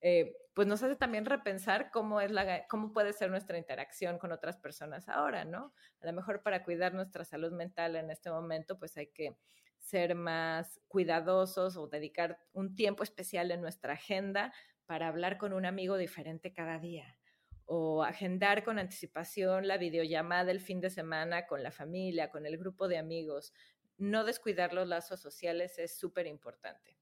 eh, 0.00 0.34
pues 0.54 0.66
nos 0.66 0.82
hace 0.82 0.96
también 0.96 1.24
repensar 1.24 1.90
cómo 1.90 2.20
es 2.20 2.30
la 2.30 2.66
cómo 2.68 2.92
puede 2.92 3.12
ser 3.12 3.30
nuestra 3.30 3.58
interacción 3.58 4.18
con 4.18 4.32
otras 4.32 4.56
personas 4.56 5.08
ahora, 5.08 5.44
¿no? 5.44 5.72
A 6.00 6.06
lo 6.06 6.12
mejor 6.12 6.42
para 6.42 6.64
cuidar 6.64 6.94
nuestra 6.94 7.24
salud 7.24 7.52
mental 7.52 7.96
en 7.96 8.10
este 8.10 8.30
momento, 8.30 8.78
pues 8.78 8.96
hay 8.96 9.08
que 9.08 9.36
ser 9.78 10.14
más 10.14 10.80
cuidadosos 10.88 11.76
o 11.76 11.88
dedicar 11.88 12.38
un 12.52 12.74
tiempo 12.74 13.02
especial 13.02 13.50
en 13.50 13.60
nuestra 13.60 13.94
agenda 13.94 14.52
para 14.86 15.08
hablar 15.08 15.38
con 15.38 15.52
un 15.52 15.66
amigo 15.66 15.96
diferente 15.96 16.52
cada 16.52 16.78
día 16.78 17.18
o 17.66 18.04
agendar 18.04 18.64
con 18.64 18.78
anticipación 18.78 19.66
la 19.66 19.76
videollamada 19.76 20.52
el 20.52 20.60
fin 20.60 20.80
de 20.80 20.90
semana 20.90 21.46
con 21.46 21.62
la 21.62 21.72
familia, 21.72 22.30
con 22.30 22.46
el 22.46 22.56
grupo 22.56 22.88
de 22.88 22.96
amigos. 22.96 23.52
No 23.98 24.24
descuidar 24.24 24.72
los 24.72 24.86
lazos 24.86 25.20
sociales 25.20 25.78
es 25.78 25.98
súper 25.98 26.26
importante. 26.26 26.96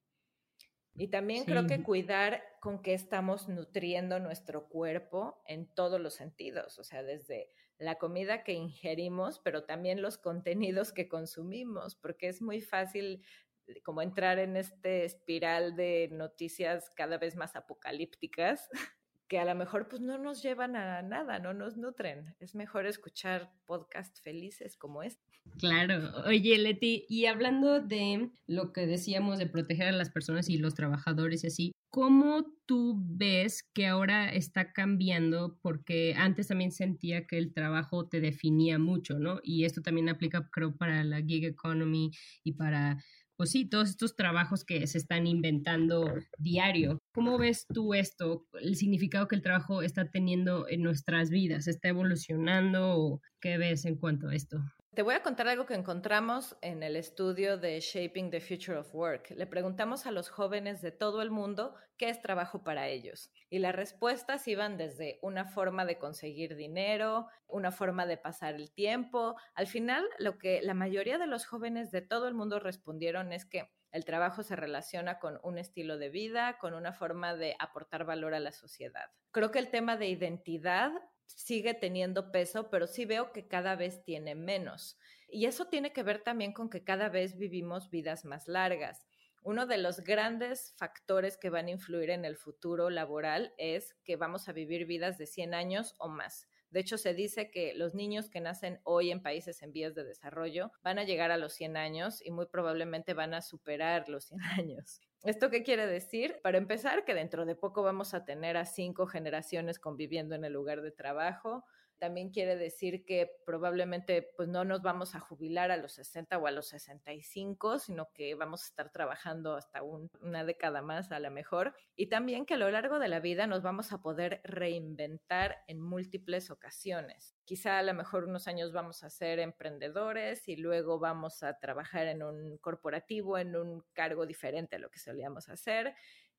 Y 0.96 1.08
también 1.08 1.44
creo 1.44 1.66
que 1.66 1.82
cuidar 1.82 2.42
con 2.60 2.80
qué 2.80 2.94
estamos 2.94 3.48
nutriendo 3.48 4.20
nuestro 4.20 4.68
cuerpo 4.68 5.42
en 5.46 5.66
todos 5.66 6.00
los 6.00 6.14
sentidos, 6.14 6.78
o 6.78 6.84
sea, 6.84 7.02
desde 7.02 7.50
la 7.78 7.96
comida 7.96 8.44
que 8.44 8.52
ingerimos, 8.52 9.40
pero 9.40 9.64
también 9.64 10.02
los 10.02 10.18
contenidos 10.18 10.92
que 10.92 11.08
consumimos, 11.08 11.96
porque 11.96 12.28
es 12.28 12.40
muy 12.40 12.60
fácil 12.60 13.24
eh, 13.66 13.82
como 13.82 14.02
entrar 14.02 14.38
en 14.38 14.56
este 14.56 15.04
espiral 15.04 15.74
de 15.74 16.08
noticias 16.12 16.90
cada 16.90 17.18
vez 17.18 17.34
más 17.34 17.56
apocalípticas 17.56 18.68
que 19.28 19.38
a 19.38 19.44
lo 19.44 19.54
mejor 19.54 19.88
pues 19.88 20.02
no 20.02 20.18
nos 20.18 20.42
llevan 20.42 20.76
a 20.76 21.02
nada, 21.02 21.38
no 21.38 21.54
nos 21.54 21.76
nutren. 21.76 22.34
Es 22.40 22.54
mejor 22.54 22.86
escuchar 22.86 23.52
podcasts 23.66 24.20
felices 24.20 24.76
como 24.76 25.02
este. 25.02 25.22
Claro. 25.58 26.12
Oye, 26.26 26.58
Leti, 26.58 27.04
y 27.08 27.26
hablando 27.26 27.80
de 27.80 28.30
lo 28.46 28.72
que 28.72 28.86
decíamos 28.86 29.38
de 29.38 29.46
proteger 29.46 29.88
a 29.88 29.92
las 29.92 30.10
personas 30.10 30.48
y 30.48 30.58
los 30.58 30.74
trabajadores 30.74 31.44
y 31.44 31.46
así, 31.46 31.72
¿cómo 31.90 32.44
tú 32.66 32.98
ves 32.98 33.62
que 33.62 33.86
ahora 33.86 34.32
está 34.32 34.72
cambiando? 34.72 35.58
Porque 35.62 36.14
antes 36.16 36.48
también 36.48 36.72
sentía 36.72 37.26
que 37.26 37.38
el 37.38 37.52
trabajo 37.52 38.08
te 38.08 38.20
definía 38.20 38.78
mucho, 38.78 39.18
¿no? 39.18 39.40
Y 39.42 39.64
esto 39.64 39.80
también 39.80 40.08
aplica, 40.08 40.48
creo, 40.50 40.76
para 40.76 41.04
la 41.04 41.22
gig 41.22 41.44
economy 41.44 42.10
y 42.42 42.52
para 42.52 42.98
pues 43.36 43.50
sí, 43.50 43.68
todos 43.68 43.90
estos 43.90 44.16
trabajos 44.16 44.64
que 44.64 44.86
se 44.86 44.98
están 44.98 45.26
inventando 45.26 46.12
diario. 46.38 46.98
¿Cómo 47.12 47.38
ves 47.38 47.66
tú 47.66 47.94
esto? 47.94 48.46
El 48.60 48.76
significado 48.76 49.28
que 49.28 49.36
el 49.36 49.42
trabajo 49.42 49.82
está 49.82 50.10
teniendo 50.10 50.68
en 50.68 50.82
nuestras 50.82 51.30
vidas, 51.30 51.66
¿está 51.66 51.88
evolucionando 51.88 52.96
o 52.96 53.20
qué 53.40 53.58
ves 53.58 53.84
en 53.84 53.96
cuanto 53.96 54.28
a 54.28 54.34
esto? 54.34 54.58
Te 54.94 55.02
voy 55.02 55.16
a 55.16 55.24
contar 55.24 55.48
algo 55.48 55.66
que 55.66 55.74
encontramos 55.74 56.56
en 56.60 56.84
el 56.84 56.94
estudio 56.94 57.58
de 57.58 57.80
Shaping 57.80 58.30
the 58.30 58.40
Future 58.40 58.78
of 58.78 58.94
Work. 58.94 59.30
Le 59.30 59.44
preguntamos 59.44 60.06
a 60.06 60.12
los 60.12 60.28
jóvenes 60.28 60.82
de 60.82 60.92
todo 60.92 61.20
el 61.20 61.32
mundo 61.32 61.74
qué 61.96 62.10
es 62.10 62.22
trabajo 62.22 62.62
para 62.62 62.86
ellos. 62.86 63.32
Y 63.50 63.58
las 63.58 63.74
respuestas 63.74 64.46
iban 64.46 64.76
desde 64.76 65.18
una 65.20 65.46
forma 65.46 65.84
de 65.84 65.98
conseguir 65.98 66.54
dinero, 66.54 67.26
una 67.48 67.72
forma 67.72 68.06
de 68.06 68.18
pasar 68.18 68.54
el 68.54 68.70
tiempo. 68.70 69.34
Al 69.56 69.66
final, 69.66 70.04
lo 70.20 70.38
que 70.38 70.62
la 70.62 70.74
mayoría 70.74 71.18
de 71.18 71.26
los 71.26 71.44
jóvenes 71.44 71.90
de 71.90 72.02
todo 72.02 72.28
el 72.28 72.34
mundo 72.34 72.60
respondieron 72.60 73.32
es 73.32 73.44
que 73.44 73.68
el 73.90 74.04
trabajo 74.04 74.44
se 74.44 74.54
relaciona 74.54 75.18
con 75.18 75.40
un 75.42 75.58
estilo 75.58 75.98
de 75.98 76.10
vida, 76.10 76.56
con 76.60 76.72
una 76.72 76.92
forma 76.92 77.34
de 77.34 77.56
aportar 77.58 78.04
valor 78.04 78.34
a 78.34 78.40
la 78.40 78.52
sociedad. 78.52 79.10
Creo 79.32 79.50
que 79.50 79.58
el 79.58 79.70
tema 79.70 79.96
de 79.96 80.06
identidad 80.06 80.92
sigue 81.26 81.74
teniendo 81.74 82.32
peso, 82.32 82.70
pero 82.70 82.86
sí 82.86 83.04
veo 83.04 83.32
que 83.32 83.46
cada 83.46 83.76
vez 83.76 84.04
tiene 84.04 84.34
menos. 84.34 84.98
Y 85.28 85.46
eso 85.46 85.66
tiene 85.66 85.92
que 85.92 86.02
ver 86.02 86.22
también 86.22 86.52
con 86.52 86.70
que 86.70 86.84
cada 86.84 87.08
vez 87.08 87.36
vivimos 87.36 87.90
vidas 87.90 88.24
más 88.24 88.48
largas. 88.48 89.06
Uno 89.42 89.66
de 89.66 89.78
los 89.78 90.00
grandes 90.00 90.74
factores 90.78 91.36
que 91.36 91.50
van 91.50 91.66
a 91.66 91.72
influir 91.72 92.10
en 92.10 92.24
el 92.24 92.36
futuro 92.36 92.88
laboral 92.88 93.52
es 93.58 93.94
que 94.04 94.16
vamos 94.16 94.48
a 94.48 94.52
vivir 94.52 94.86
vidas 94.86 95.18
de 95.18 95.26
100 95.26 95.54
años 95.54 95.94
o 95.98 96.08
más. 96.08 96.48
De 96.70 96.80
hecho, 96.80 96.98
se 96.98 97.14
dice 97.14 97.50
que 97.50 97.74
los 97.74 97.94
niños 97.94 98.30
que 98.30 98.40
nacen 98.40 98.80
hoy 98.84 99.10
en 99.10 99.22
países 99.22 99.62
en 99.62 99.72
vías 99.72 99.94
de 99.94 100.02
desarrollo 100.04 100.72
van 100.82 100.98
a 100.98 101.04
llegar 101.04 101.30
a 101.30 101.36
los 101.36 101.52
100 101.52 101.76
años 101.76 102.24
y 102.24 102.30
muy 102.30 102.46
probablemente 102.46 103.12
van 103.14 103.34
a 103.34 103.42
superar 103.42 104.08
los 104.08 104.24
100 104.24 104.40
años. 104.58 105.00
¿Esto 105.24 105.48
qué 105.48 105.62
quiere 105.62 105.86
decir? 105.86 106.38
Para 106.42 106.58
empezar, 106.58 107.06
que 107.06 107.14
dentro 107.14 107.46
de 107.46 107.56
poco 107.56 107.82
vamos 107.82 108.12
a 108.12 108.26
tener 108.26 108.58
a 108.58 108.66
cinco 108.66 109.06
generaciones 109.06 109.78
conviviendo 109.78 110.34
en 110.34 110.44
el 110.44 110.52
lugar 110.52 110.82
de 110.82 110.90
trabajo. 110.90 111.64
También 112.04 112.28
quiere 112.28 112.56
decir 112.56 113.06
que 113.06 113.30
probablemente 113.46 114.30
pues 114.36 114.46
no 114.46 114.62
nos 114.62 114.82
vamos 114.82 115.14
a 115.14 115.20
jubilar 115.20 115.70
a 115.70 115.78
los 115.78 115.92
60 115.92 116.36
o 116.36 116.46
a 116.46 116.50
los 116.50 116.68
65, 116.68 117.78
sino 117.78 118.12
que 118.12 118.34
vamos 118.34 118.62
a 118.62 118.66
estar 118.66 118.92
trabajando 118.92 119.56
hasta 119.56 119.82
un, 119.82 120.10
una 120.20 120.44
década 120.44 120.82
más 120.82 121.12
a 121.12 121.18
lo 121.18 121.30
mejor. 121.30 121.74
Y 121.96 122.08
también 122.08 122.44
que 122.44 122.52
a 122.52 122.58
lo 122.58 122.70
largo 122.70 122.98
de 122.98 123.08
la 123.08 123.20
vida 123.20 123.46
nos 123.46 123.62
vamos 123.62 123.90
a 123.90 124.02
poder 124.02 124.42
reinventar 124.44 125.64
en 125.66 125.80
múltiples 125.80 126.50
ocasiones. 126.50 127.38
Quizá 127.46 127.78
a 127.78 127.82
lo 127.82 127.94
mejor 127.94 128.24
unos 128.24 128.48
años 128.48 128.70
vamos 128.70 129.02
a 129.02 129.08
ser 129.08 129.38
emprendedores 129.38 130.46
y 130.46 130.56
luego 130.56 130.98
vamos 130.98 131.42
a 131.42 131.58
trabajar 131.58 132.06
en 132.06 132.22
un 132.22 132.58
corporativo, 132.58 133.38
en 133.38 133.56
un 133.56 133.82
cargo 133.94 134.26
diferente 134.26 134.76
a 134.76 134.78
lo 134.78 134.90
que 134.90 134.98
solíamos 134.98 135.48
hacer 135.48 135.94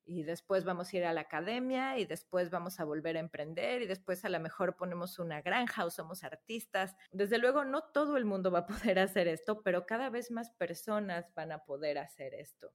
y 0.06 0.22
después 0.22 0.64
vamos 0.64 0.92
a 0.92 0.96
ir 0.96 1.04
a 1.04 1.12
la 1.12 1.22
academia 1.22 1.98
y 1.98 2.06
después 2.06 2.50
vamos 2.50 2.78
a 2.78 2.84
volver 2.84 3.16
a 3.16 3.20
emprender 3.20 3.82
y 3.82 3.86
después 3.86 4.24
a 4.24 4.28
lo 4.28 4.38
mejor 4.38 4.76
ponemos 4.76 5.18
una 5.18 5.42
granja 5.42 5.84
o 5.84 5.90
somos 5.90 6.22
artistas. 6.22 6.94
Desde 7.10 7.38
luego 7.38 7.64
no 7.64 7.82
todo 7.82 8.16
el 8.16 8.24
mundo 8.24 8.50
va 8.50 8.60
a 8.60 8.66
poder 8.94 8.98
hacer 8.98 9.28
esto, 9.28 9.62
pero 9.62 9.84
cada 9.84 10.08
vez 10.08 10.30
más 10.30 10.50
personas 10.50 11.34
van 11.34 11.52
a 11.52 11.64
poder 11.64 11.98
hacer 11.98 12.34
esto. 12.34 12.72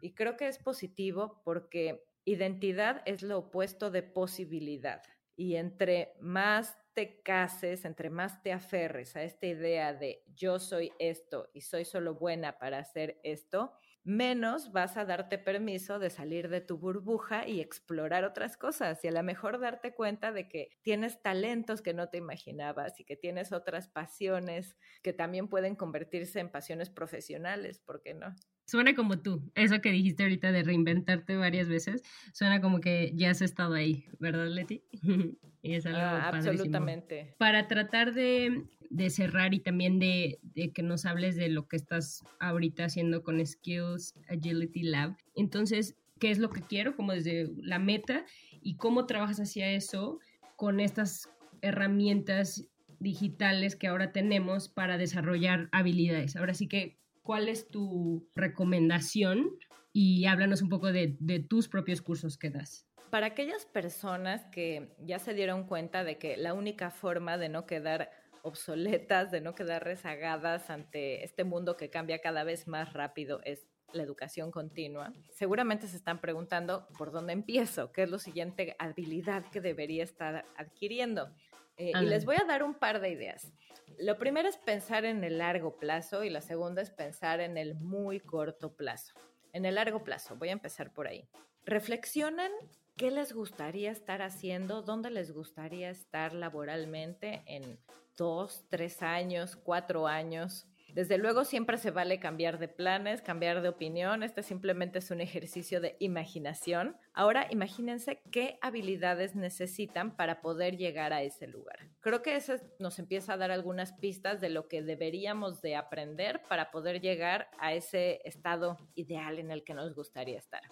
Y 0.00 0.14
creo 0.14 0.36
que 0.36 0.48
es 0.48 0.58
positivo 0.58 1.40
porque 1.44 2.04
identidad 2.26 3.02
es 3.06 3.22
lo 3.22 3.38
opuesto 3.38 3.90
de 3.90 4.02
posibilidad. 4.02 5.02
Y 5.34 5.56
entre 5.56 6.14
más 6.20 6.76
te 6.92 7.22
cases, 7.22 7.84
entre 7.84 8.10
más 8.10 8.42
te 8.42 8.52
aferres 8.52 9.16
a 9.16 9.22
esta 9.22 9.46
idea 9.46 9.92
de 9.92 10.22
yo 10.34 10.58
soy 10.58 10.92
esto 10.98 11.50
y 11.52 11.60
soy 11.60 11.84
solo 11.84 12.14
buena 12.14 12.58
para 12.58 12.78
hacer 12.78 13.20
esto, 13.22 13.74
menos 14.06 14.70
vas 14.70 14.96
a 14.96 15.04
darte 15.04 15.36
permiso 15.36 15.98
de 15.98 16.10
salir 16.10 16.48
de 16.48 16.60
tu 16.60 16.78
burbuja 16.78 17.46
y 17.48 17.60
explorar 17.60 18.24
otras 18.24 18.56
cosas 18.56 19.04
y 19.04 19.08
a 19.08 19.10
lo 19.10 19.22
mejor 19.24 19.58
darte 19.58 19.94
cuenta 19.94 20.30
de 20.30 20.48
que 20.48 20.68
tienes 20.82 21.20
talentos 21.22 21.82
que 21.82 21.92
no 21.92 22.08
te 22.08 22.18
imaginabas 22.18 23.00
y 23.00 23.04
que 23.04 23.16
tienes 23.16 23.50
otras 23.50 23.88
pasiones 23.88 24.76
que 25.02 25.12
también 25.12 25.48
pueden 25.48 25.74
convertirse 25.74 26.38
en 26.38 26.50
pasiones 26.50 26.88
profesionales, 26.88 27.80
¿por 27.80 28.00
qué 28.00 28.14
no? 28.14 28.32
Suena 28.64 28.94
como 28.94 29.18
tú, 29.20 29.50
eso 29.56 29.80
que 29.80 29.90
dijiste 29.90 30.22
ahorita 30.22 30.52
de 30.52 30.62
reinventarte 30.62 31.36
varias 31.36 31.68
veces, 31.68 32.02
suena 32.32 32.60
como 32.60 32.80
que 32.80 33.12
ya 33.14 33.30
has 33.30 33.42
estado 33.42 33.74
ahí, 33.74 34.06
¿verdad, 34.20 34.46
Leti? 34.46 34.84
y 35.62 35.74
es 35.74 35.84
algo 35.84 35.98
ah, 36.00 36.28
absolutamente. 36.28 37.34
Para 37.38 37.66
tratar 37.66 38.14
de 38.14 38.66
de 38.90 39.10
cerrar 39.10 39.54
y 39.54 39.60
también 39.60 39.98
de, 39.98 40.38
que 40.74 40.82
nos 40.82 41.06
hables 41.06 41.36
de 41.36 41.48
lo 41.48 41.68
que 41.68 41.76
estás 41.76 42.24
ahorita 42.40 42.84
haciendo 42.84 43.22
con 43.22 43.44
Skills 43.44 44.14
Agility 44.28 44.82
Lab. 44.82 45.16
Entonces, 45.34 45.96
¿qué 46.18 46.30
es 46.30 46.38
lo 46.38 46.50
que 46.50 46.62
quiero? 46.62 46.96
Como 46.96 47.12
desde 47.12 47.50
la 47.58 47.78
meta 47.78 48.24
y 48.62 48.76
cómo 48.76 49.06
trabajas 49.06 49.40
hacia 49.40 49.70
eso 49.70 50.18
con 50.56 50.80
estas 50.80 51.28
herramientas 51.62 52.68
digitales 52.98 53.76
que 53.76 53.88
ahora 53.88 54.12
tenemos 54.12 54.68
para 54.68 54.98
desarrollar 54.98 55.68
habilidades. 55.72 56.36
Ahora 56.36 56.54
sí 56.54 56.66
que, 56.66 56.98
¿cuál 57.22 57.48
es 57.48 57.68
tu 57.68 58.28
recomendación? 58.34 59.50
Y 59.92 60.26
háblanos 60.26 60.62
un 60.62 60.68
poco 60.68 60.92
de, 60.92 61.16
de 61.20 61.40
tus 61.40 61.68
propios 61.68 62.02
cursos 62.02 62.36
que 62.36 62.50
das 62.50 62.86
para 63.10 63.28
aquellas 63.28 63.64
personas 63.64 64.44
que 64.46 64.94
ya 64.98 65.18
se 65.18 65.32
dieron 65.32 65.64
cuenta 65.64 66.04
de 66.04 66.18
que 66.18 66.36
la 66.36 66.54
única 66.54 66.90
forma 66.90 67.38
de 67.38 67.48
no 67.48 67.64
quedar 67.66 68.10
obsoletas, 68.46 69.32
de 69.32 69.40
no 69.40 69.54
quedar 69.54 69.82
rezagadas 69.82 70.70
ante 70.70 71.24
este 71.24 71.42
mundo 71.42 71.76
que 71.76 71.90
cambia 71.90 72.20
cada 72.20 72.44
vez 72.44 72.68
más 72.68 72.92
rápido 72.92 73.40
es 73.44 73.66
la 73.92 74.02
educación 74.02 74.52
continua. 74.52 75.12
Seguramente 75.30 75.88
se 75.88 75.96
están 75.96 76.20
preguntando 76.20 76.86
por 76.96 77.10
dónde 77.10 77.32
empiezo, 77.32 77.90
qué 77.92 78.04
es 78.04 78.10
la 78.10 78.18
siguiente 78.18 78.76
habilidad 78.78 79.44
que 79.50 79.60
debería 79.60 80.04
estar 80.04 80.44
adquiriendo. 80.56 81.28
Eh, 81.76 81.92
y 82.00 82.06
les 82.06 82.24
voy 82.24 82.36
a 82.36 82.44
dar 82.46 82.62
un 82.62 82.74
par 82.74 83.00
de 83.00 83.10
ideas. 83.10 83.52
Lo 83.98 84.16
primero 84.16 84.48
es 84.48 84.56
pensar 84.56 85.04
en 85.04 85.24
el 85.24 85.38
largo 85.38 85.76
plazo 85.76 86.22
y 86.22 86.30
la 86.30 86.40
segunda 86.40 86.82
es 86.82 86.90
pensar 86.90 87.40
en 87.40 87.56
el 87.56 87.74
muy 87.74 88.20
corto 88.20 88.74
plazo. 88.74 89.14
En 89.52 89.64
el 89.64 89.74
largo 89.74 90.04
plazo, 90.04 90.36
voy 90.36 90.50
a 90.50 90.52
empezar 90.52 90.92
por 90.92 91.08
ahí. 91.08 91.28
Reflexionen 91.64 92.52
qué 92.96 93.10
les 93.10 93.32
gustaría 93.32 93.90
estar 93.90 94.22
haciendo, 94.22 94.82
dónde 94.82 95.10
les 95.10 95.32
gustaría 95.32 95.90
estar 95.90 96.32
laboralmente 96.32 97.42
en 97.46 97.78
dos, 98.16 98.64
tres 98.68 99.02
años, 99.02 99.56
cuatro 99.56 100.06
años. 100.06 100.66
Desde 100.96 101.18
luego 101.18 101.44
siempre 101.44 101.76
se 101.76 101.90
vale 101.90 102.18
cambiar 102.18 102.58
de 102.58 102.68
planes, 102.68 103.20
cambiar 103.20 103.60
de 103.60 103.68
opinión. 103.68 104.22
Este 104.22 104.42
simplemente 104.42 105.00
es 105.00 105.10
un 105.10 105.20
ejercicio 105.20 105.78
de 105.82 105.94
imaginación. 105.98 106.96
Ahora 107.12 107.48
imagínense 107.50 108.22
qué 108.32 108.58
habilidades 108.62 109.36
necesitan 109.36 110.16
para 110.16 110.40
poder 110.40 110.78
llegar 110.78 111.12
a 111.12 111.22
ese 111.22 111.48
lugar. 111.48 111.90
Creo 112.00 112.22
que 112.22 112.36
eso 112.36 112.54
nos 112.78 112.98
empieza 112.98 113.34
a 113.34 113.36
dar 113.36 113.50
algunas 113.50 113.92
pistas 113.92 114.40
de 114.40 114.48
lo 114.48 114.68
que 114.68 114.80
deberíamos 114.80 115.60
de 115.60 115.76
aprender 115.76 116.40
para 116.48 116.70
poder 116.70 117.02
llegar 117.02 117.50
a 117.58 117.74
ese 117.74 118.22
estado 118.24 118.78
ideal 118.94 119.38
en 119.38 119.50
el 119.50 119.64
que 119.64 119.74
nos 119.74 119.94
gustaría 119.94 120.38
estar. 120.38 120.62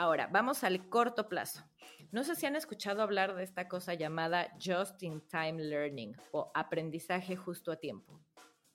Ahora, 0.00 0.30
vamos 0.32 0.64
al 0.64 0.88
corto 0.88 1.28
plazo. 1.28 1.62
No 2.10 2.24
sé 2.24 2.34
si 2.34 2.46
han 2.46 2.56
escuchado 2.56 3.02
hablar 3.02 3.34
de 3.34 3.42
esta 3.42 3.68
cosa 3.68 3.92
llamada 3.92 4.50
Just 4.58 5.02
in 5.02 5.20
Time 5.28 5.62
Learning 5.62 6.16
o 6.32 6.50
aprendizaje 6.54 7.36
justo 7.36 7.70
a 7.70 7.76
tiempo. 7.76 8.18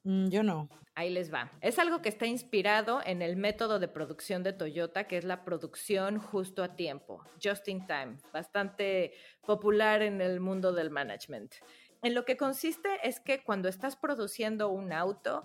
Mm, 0.03 0.27
yo 0.27 0.43
no. 0.43 0.69
Ahí 0.93 1.09
les 1.09 1.33
va. 1.33 1.51
Es 1.61 1.79
algo 1.79 2.03
que 2.03 2.09
está 2.09 2.27
inspirado 2.27 3.01
en 3.03 3.23
el 3.23 3.38
método 3.38 3.79
de 3.79 3.88
producción 3.88 4.43
de 4.43 4.53
Toyota, 4.53 5.07
que 5.07 5.17
es 5.17 5.23
la 5.25 5.43
producción 5.43 6.19
justo 6.19 6.61
a 6.61 6.75
tiempo, 6.75 7.23
just 7.43 7.67
in 7.69 7.88
time, 7.88 8.17
bastante 8.31 9.15
popular 9.47 10.03
en 10.03 10.21
el 10.21 10.39
mundo 10.39 10.73
del 10.73 10.91
management. 10.91 11.55
En 12.03 12.13
lo 12.13 12.23
que 12.23 12.38
consiste 12.38 12.99
es 13.01 13.19
que 13.19 13.43
cuando 13.43 13.67
estás 13.67 13.95
produciendo 13.95 14.69
un 14.69 14.93
auto, 14.93 15.43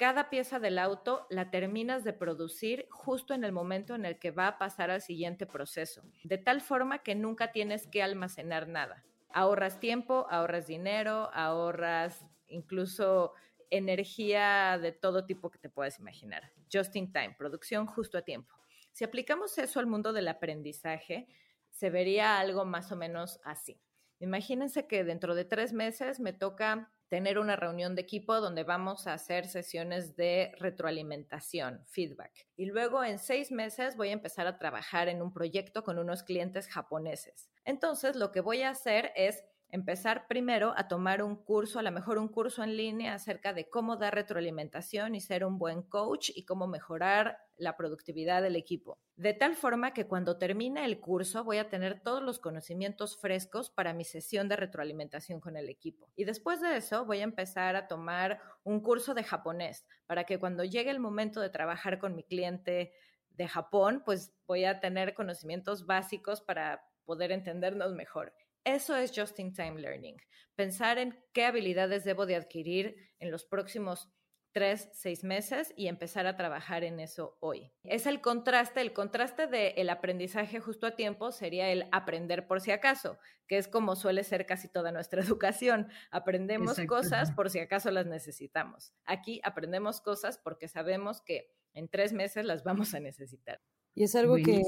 cada 0.00 0.30
pieza 0.30 0.58
del 0.58 0.78
auto 0.78 1.26
la 1.28 1.50
terminas 1.50 2.04
de 2.04 2.14
producir 2.14 2.86
justo 2.88 3.34
en 3.34 3.44
el 3.44 3.52
momento 3.52 3.94
en 3.94 4.06
el 4.06 4.18
que 4.18 4.30
va 4.30 4.46
a 4.46 4.58
pasar 4.58 4.90
al 4.90 5.02
siguiente 5.02 5.44
proceso, 5.44 6.02
de 6.24 6.38
tal 6.38 6.62
forma 6.62 7.02
que 7.02 7.14
nunca 7.14 7.52
tienes 7.52 7.86
que 7.86 8.02
almacenar 8.02 8.66
nada. 8.66 9.04
Ahorras 9.28 9.78
tiempo, 9.78 10.26
ahorras 10.30 10.66
dinero, 10.66 11.28
ahorras 11.34 12.24
incluso 12.48 13.34
energía 13.68 14.78
de 14.80 14.92
todo 14.92 15.26
tipo 15.26 15.50
que 15.50 15.58
te 15.58 15.68
puedas 15.68 15.98
imaginar. 15.98 16.50
Just 16.72 16.96
in 16.96 17.12
time, 17.12 17.34
producción 17.36 17.84
justo 17.84 18.16
a 18.16 18.22
tiempo. 18.22 18.54
Si 18.92 19.04
aplicamos 19.04 19.58
eso 19.58 19.80
al 19.80 19.86
mundo 19.86 20.14
del 20.14 20.28
aprendizaje, 20.28 21.28
se 21.68 21.90
vería 21.90 22.38
algo 22.38 22.64
más 22.64 22.90
o 22.90 22.96
menos 22.96 23.38
así. 23.44 23.78
Imagínense 24.18 24.86
que 24.86 25.04
dentro 25.04 25.34
de 25.34 25.44
tres 25.44 25.74
meses 25.74 26.20
me 26.20 26.32
toca 26.32 26.90
tener 27.10 27.40
una 27.40 27.56
reunión 27.56 27.96
de 27.96 28.02
equipo 28.02 28.40
donde 28.40 28.62
vamos 28.62 29.08
a 29.08 29.14
hacer 29.14 29.48
sesiones 29.48 30.14
de 30.14 30.52
retroalimentación, 30.58 31.84
feedback. 31.86 32.46
Y 32.56 32.66
luego 32.66 33.02
en 33.02 33.18
seis 33.18 33.50
meses 33.50 33.96
voy 33.96 34.10
a 34.10 34.12
empezar 34.12 34.46
a 34.46 34.58
trabajar 34.58 35.08
en 35.08 35.20
un 35.20 35.32
proyecto 35.32 35.82
con 35.82 35.98
unos 35.98 36.22
clientes 36.22 36.68
japoneses. 36.68 37.50
Entonces, 37.64 38.14
lo 38.14 38.30
que 38.30 38.40
voy 38.40 38.62
a 38.62 38.70
hacer 38.70 39.12
es 39.16 39.42
empezar 39.72 40.26
primero 40.26 40.74
a 40.76 40.88
tomar 40.88 41.22
un 41.22 41.36
curso, 41.36 41.78
a 41.78 41.82
lo 41.82 41.90
mejor 41.90 42.18
un 42.18 42.28
curso 42.28 42.62
en 42.62 42.76
línea 42.76 43.14
acerca 43.14 43.52
de 43.52 43.68
cómo 43.68 43.96
dar 43.96 44.14
retroalimentación 44.14 45.14
y 45.14 45.20
ser 45.20 45.44
un 45.44 45.58
buen 45.58 45.82
coach 45.82 46.30
y 46.34 46.44
cómo 46.44 46.66
mejorar 46.66 47.38
la 47.56 47.76
productividad 47.76 48.42
del 48.42 48.56
equipo. 48.56 48.98
De 49.16 49.34
tal 49.34 49.54
forma 49.54 49.92
que 49.92 50.06
cuando 50.06 50.38
termine 50.38 50.84
el 50.84 51.00
curso 51.00 51.44
voy 51.44 51.58
a 51.58 51.68
tener 51.68 52.02
todos 52.02 52.22
los 52.22 52.38
conocimientos 52.38 53.18
frescos 53.20 53.70
para 53.70 53.92
mi 53.92 54.04
sesión 54.04 54.48
de 54.48 54.56
retroalimentación 54.56 55.40
con 55.40 55.56
el 55.56 55.68
equipo. 55.68 56.10
Y 56.16 56.24
después 56.24 56.60
de 56.60 56.76
eso 56.76 57.04
voy 57.04 57.20
a 57.20 57.24
empezar 57.24 57.76
a 57.76 57.86
tomar 57.86 58.40
un 58.64 58.80
curso 58.80 59.14
de 59.14 59.24
japonés 59.24 59.86
para 60.06 60.24
que 60.24 60.38
cuando 60.38 60.64
llegue 60.64 60.90
el 60.90 61.00
momento 61.00 61.40
de 61.40 61.50
trabajar 61.50 61.98
con 61.98 62.14
mi 62.14 62.24
cliente 62.24 62.92
de 63.30 63.48
Japón, 63.48 64.02
pues 64.04 64.34
voy 64.46 64.64
a 64.64 64.80
tener 64.80 65.14
conocimientos 65.14 65.86
básicos 65.86 66.40
para 66.40 66.82
poder 67.04 67.32
entendernos 67.32 67.92
mejor. 67.92 68.32
Eso 68.64 68.96
es 68.96 69.12
just-in-time 69.14 69.80
learning. 69.80 70.16
Pensar 70.54 70.98
en 70.98 71.18
qué 71.32 71.46
habilidades 71.46 72.04
debo 72.04 72.26
de 72.26 72.36
adquirir 72.36 72.96
en 73.18 73.30
los 73.30 73.44
próximos 73.44 74.12
tres, 74.52 74.88
seis 74.92 75.22
meses 75.22 75.72
y 75.76 75.86
empezar 75.86 76.26
a 76.26 76.36
trabajar 76.36 76.84
en 76.84 77.00
eso 77.00 77.36
hoy. 77.40 77.72
Es 77.84 78.06
el 78.06 78.20
contraste, 78.20 78.80
el 78.80 78.92
contraste 78.92 79.46
del 79.46 79.88
aprendizaje 79.90 80.60
justo 80.60 80.86
a 80.86 80.96
tiempo 80.96 81.30
sería 81.32 81.70
el 81.70 81.88
aprender 81.92 82.46
por 82.46 82.60
si 82.60 82.72
acaso, 82.72 83.18
que 83.46 83.58
es 83.58 83.68
como 83.68 83.96
suele 83.96 84.24
ser 84.24 84.46
casi 84.46 84.68
toda 84.68 84.92
nuestra 84.92 85.22
educación. 85.22 85.88
Aprendemos 86.10 86.78
cosas 86.86 87.30
por 87.32 87.50
si 87.50 87.60
acaso 87.60 87.90
las 87.90 88.06
necesitamos. 88.06 88.92
Aquí 89.04 89.40
aprendemos 89.44 90.00
cosas 90.00 90.38
porque 90.38 90.68
sabemos 90.68 91.22
que 91.22 91.54
en 91.72 91.88
tres 91.88 92.12
meses 92.12 92.44
las 92.44 92.64
vamos 92.64 92.94
a 92.94 93.00
necesitar. 93.00 93.60
Y 93.94 94.04
es 94.04 94.14
algo 94.14 94.36
que, 94.36 94.62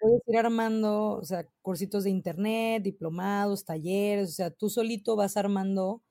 puedes 0.00 0.22
ir 0.26 0.38
armando, 0.38 1.12
o 1.12 1.24
sea, 1.24 1.46
cursitos 1.62 2.04
de 2.04 2.10
internet, 2.10 2.82
diplomados, 2.82 3.64
talleres, 3.64 4.30
o 4.30 4.32
sea, 4.32 4.50
tú 4.50 4.68
solito 4.68 5.16
vas 5.16 5.36
armando 5.36 6.02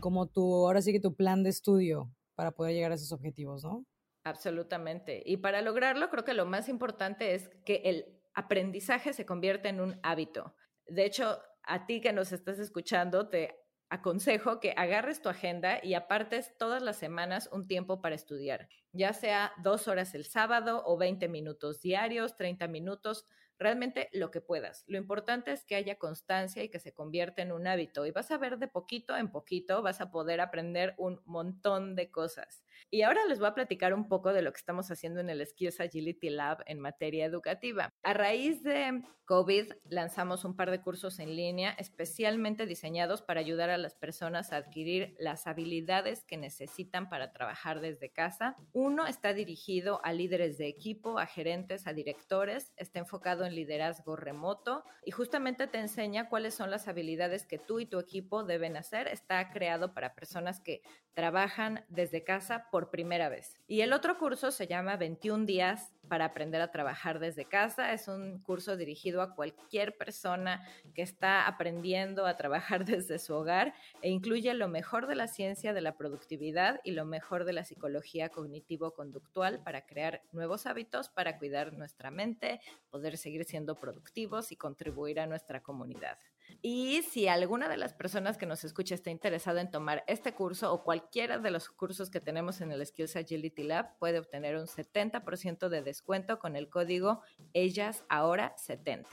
como 0.00 0.26
tu, 0.26 0.66
ahora 0.66 0.82
sí 0.82 0.92
que 0.92 1.00
tu 1.00 1.14
plan 1.14 1.42
de 1.42 1.50
estudio 1.50 2.10
para 2.34 2.52
poder 2.52 2.74
llegar 2.74 2.92
a 2.92 2.96
esos 2.96 3.12
objetivos, 3.12 3.64
¿no? 3.64 3.84
Absolutamente. 4.24 5.22
Y 5.26 5.38
para 5.38 5.62
lograrlo, 5.62 6.08
creo 6.10 6.24
que 6.24 6.34
lo 6.34 6.46
más 6.46 6.68
importante 6.68 7.34
es 7.34 7.50
que 7.64 7.82
el 7.84 8.20
aprendizaje 8.34 9.12
se 9.12 9.26
convierta 9.26 9.68
en 9.68 9.80
un 9.80 9.98
hábito. 10.02 10.54
De 10.86 11.04
hecho, 11.04 11.38
a 11.64 11.86
ti 11.86 12.00
que 12.00 12.12
nos 12.12 12.32
estás 12.32 12.58
escuchando, 12.58 13.28
te 13.28 13.61
aconsejo 13.92 14.58
que 14.58 14.72
agarres 14.74 15.20
tu 15.20 15.28
agenda 15.28 15.78
y 15.82 15.92
apartes 15.92 16.56
todas 16.56 16.82
las 16.82 16.96
semanas 16.96 17.50
un 17.52 17.66
tiempo 17.66 18.00
para 18.00 18.14
estudiar, 18.14 18.70
ya 18.92 19.12
sea 19.12 19.52
dos 19.62 19.86
horas 19.86 20.14
el 20.14 20.24
sábado 20.24 20.82
o 20.86 20.96
20 20.96 21.28
minutos 21.28 21.82
diarios, 21.82 22.38
30 22.38 22.68
minutos, 22.68 23.26
realmente 23.58 24.08
lo 24.14 24.30
que 24.30 24.40
puedas. 24.40 24.84
Lo 24.86 24.96
importante 24.96 25.52
es 25.52 25.66
que 25.66 25.74
haya 25.74 25.98
constancia 25.98 26.64
y 26.64 26.70
que 26.70 26.78
se 26.78 26.94
convierta 26.94 27.42
en 27.42 27.52
un 27.52 27.66
hábito 27.66 28.06
y 28.06 28.12
vas 28.12 28.30
a 28.30 28.38
ver 28.38 28.58
de 28.58 28.66
poquito 28.66 29.14
en 29.14 29.30
poquito, 29.30 29.82
vas 29.82 30.00
a 30.00 30.10
poder 30.10 30.40
aprender 30.40 30.94
un 30.96 31.20
montón 31.26 31.94
de 31.94 32.10
cosas. 32.10 32.64
Y 32.90 33.02
ahora 33.02 33.24
les 33.26 33.38
voy 33.38 33.48
a 33.48 33.54
platicar 33.54 33.94
un 33.94 34.08
poco 34.08 34.32
de 34.32 34.42
lo 34.42 34.52
que 34.52 34.58
estamos 34.58 34.90
haciendo 34.90 35.20
en 35.20 35.30
el 35.30 35.46
Skills 35.46 35.80
Agility 35.80 36.30
Lab 36.30 36.62
en 36.66 36.80
materia 36.80 37.24
educativa. 37.24 37.90
A 38.02 38.12
raíz 38.12 38.62
de 38.62 39.02
COVID 39.24 39.72
lanzamos 39.88 40.44
un 40.44 40.56
par 40.56 40.70
de 40.70 40.82
cursos 40.82 41.18
en 41.18 41.36
línea 41.36 41.74
especialmente 41.78 42.66
diseñados 42.66 43.22
para 43.22 43.40
ayudar 43.40 43.70
a 43.70 43.78
las 43.78 43.94
personas 43.94 44.52
a 44.52 44.56
adquirir 44.56 45.14
las 45.18 45.46
habilidades 45.46 46.24
que 46.24 46.36
necesitan 46.36 47.08
para 47.08 47.32
trabajar 47.32 47.80
desde 47.80 48.10
casa. 48.10 48.56
Uno 48.72 49.06
está 49.06 49.32
dirigido 49.32 50.00
a 50.04 50.12
líderes 50.12 50.58
de 50.58 50.68
equipo, 50.68 51.18
a 51.18 51.26
gerentes, 51.26 51.86
a 51.86 51.92
directores, 51.92 52.72
está 52.76 52.98
enfocado 52.98 53.44
en 53.44 53.54
liderazgo 53.54 54.16
remoto 54.16 54.84
y 55.04 55.12
justamente 55.12 55.66
te 55.66 55.78
enseña 55.78 56.28
cuáles 56.28 56.54
son 56.54 56.70
las 56.70 56.88
habilidades 56.88 57.46
que 57.46 57.58
tú 57.58 57.80
y 57.80 57.86
tu 57.86 57.98
equipo 57.98 58.44
deben 58.44 58.76
hacer. 58.76 59.08
Está 59.08 59.50
creado 59.50 59.94
para 59.94 60.14
personas 60.14 60.60
que 60.60 60.82
trabajan 61.14 61.84
desde 61.88 62.24
casa 62.24 62.61
por 62.70 62.90
primera 62.90 63.28
vez. 63.28 63.56
Y 63.66 63.80
el 63.80 63.92
otro 63.92 64.18
curso 64.18 64.50
se 64.50 64.66
llama 64.66 64.96
21 64.96 65.46
días 65.46 65.92
para 66.08 66.26
aprender 66.26 66.60
a 66.60 66.70
trabajar 66.70 67.18
desde 67.18 67.44
casa. 67.44 67.92
Es 67.92 68.08
un 68.08 68.40
curso 68.42 68.76
dirigido 68.76 69.22
a 69.22 69.34
cualquier 69.34 69.96
persona 69.96 70.66
que 70.94 71.02
está 71.02 71.46
aprendiendo 71.46 72.26
a 72.26 72.36
trabajar 72.36 72.84
desde 72.84 73.18
su 73.18 73.34
hogar 73.34 73.74
e 74.02 74.10
incluye 74.10 74.52
lo 74.54 74.68
mejor 74.68 75.06
de 75.06 75.14
la 75.14 75.26
ciencia 75.26 75.72
de 75.72 75.80
la 75.80 75.96
productividad 75.96 76.80
y 76.84 76.92
lo 76.92 77.04
mejor 77.04 77.44
de 77.44 77.52
la 77.52 77.64
psicología 77.64 78.28
cognitivo-conductual 78.28 79.62
para 79.62 79.86
crear 79.86 80.22
nuevos 80.32 80.66
hábitos, 80.66 81.08
para 81.08 81.38
cuidar 81.38 81.72
nuestra 81.72 82.10
mente, 82.10 82.60
poder 82.90 83.16
seguir 83.16 83.44
siendo 83.44 83.78
productivos 83.78 84.52
y 84.52 84.56
contribuir 84.56 85.20
a 85.20 85.26
nuestra 85.26 85.62
comunidad. 85.62 86.18
Y 86.64 87.02
si 87.02 87.26
alguna 87.26 87.68
de 87.68 87.76
las 87.76 87.92
personas 87.92 88.38
que 88.38 88.46
nos 88.46 88.62
escucha 88.62 88.94
está 88.94 89.10
interesada 89.10 89.60
en 89.60 89.72
tomar 89.72 90.04
este 90.06 90.32
curso 90.32 90.72
o 90.72 90.84
cualquiera 90.84 91.38
de 91.38 91.50
los 91.50 91.68
cursos 91.68 92.08
que 92.08 92.20
tenemos 92.20 92.60
en 92.60 92.70
el 92.70 92.86
Skills 92.86 93.16
Agility 93.16 93.64
Lab, 93.64 93.98
puede 93.98 94.20
obtener 94.20 94.56
un 94.56 94.66
70% 94.66 95.68
de 95.68 95.82
descuento 95.82 96.38
con 96.38 96.54
el 96.54 96.70
código 96.70 97.20
ellas 97.52 98.04
ahora 98.08 98.54
70. 98.56 99.08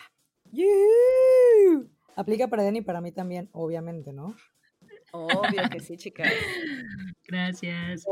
Aplica 2.15 2.47
para 2.47 2.63
Dani 2.63 2.79
y 2.79 2.83
para 2.83 3.01
mí 3.01 3.11
también, 3.11 3.49
obviamente, 3.51 4.13
¿no? 4.13 4.35
Obvio 5.11 5.69
que 5.71 5.79
sí, 5.79 5.97
chicas. 5.97 6.31
Gracias. 7.27 8.05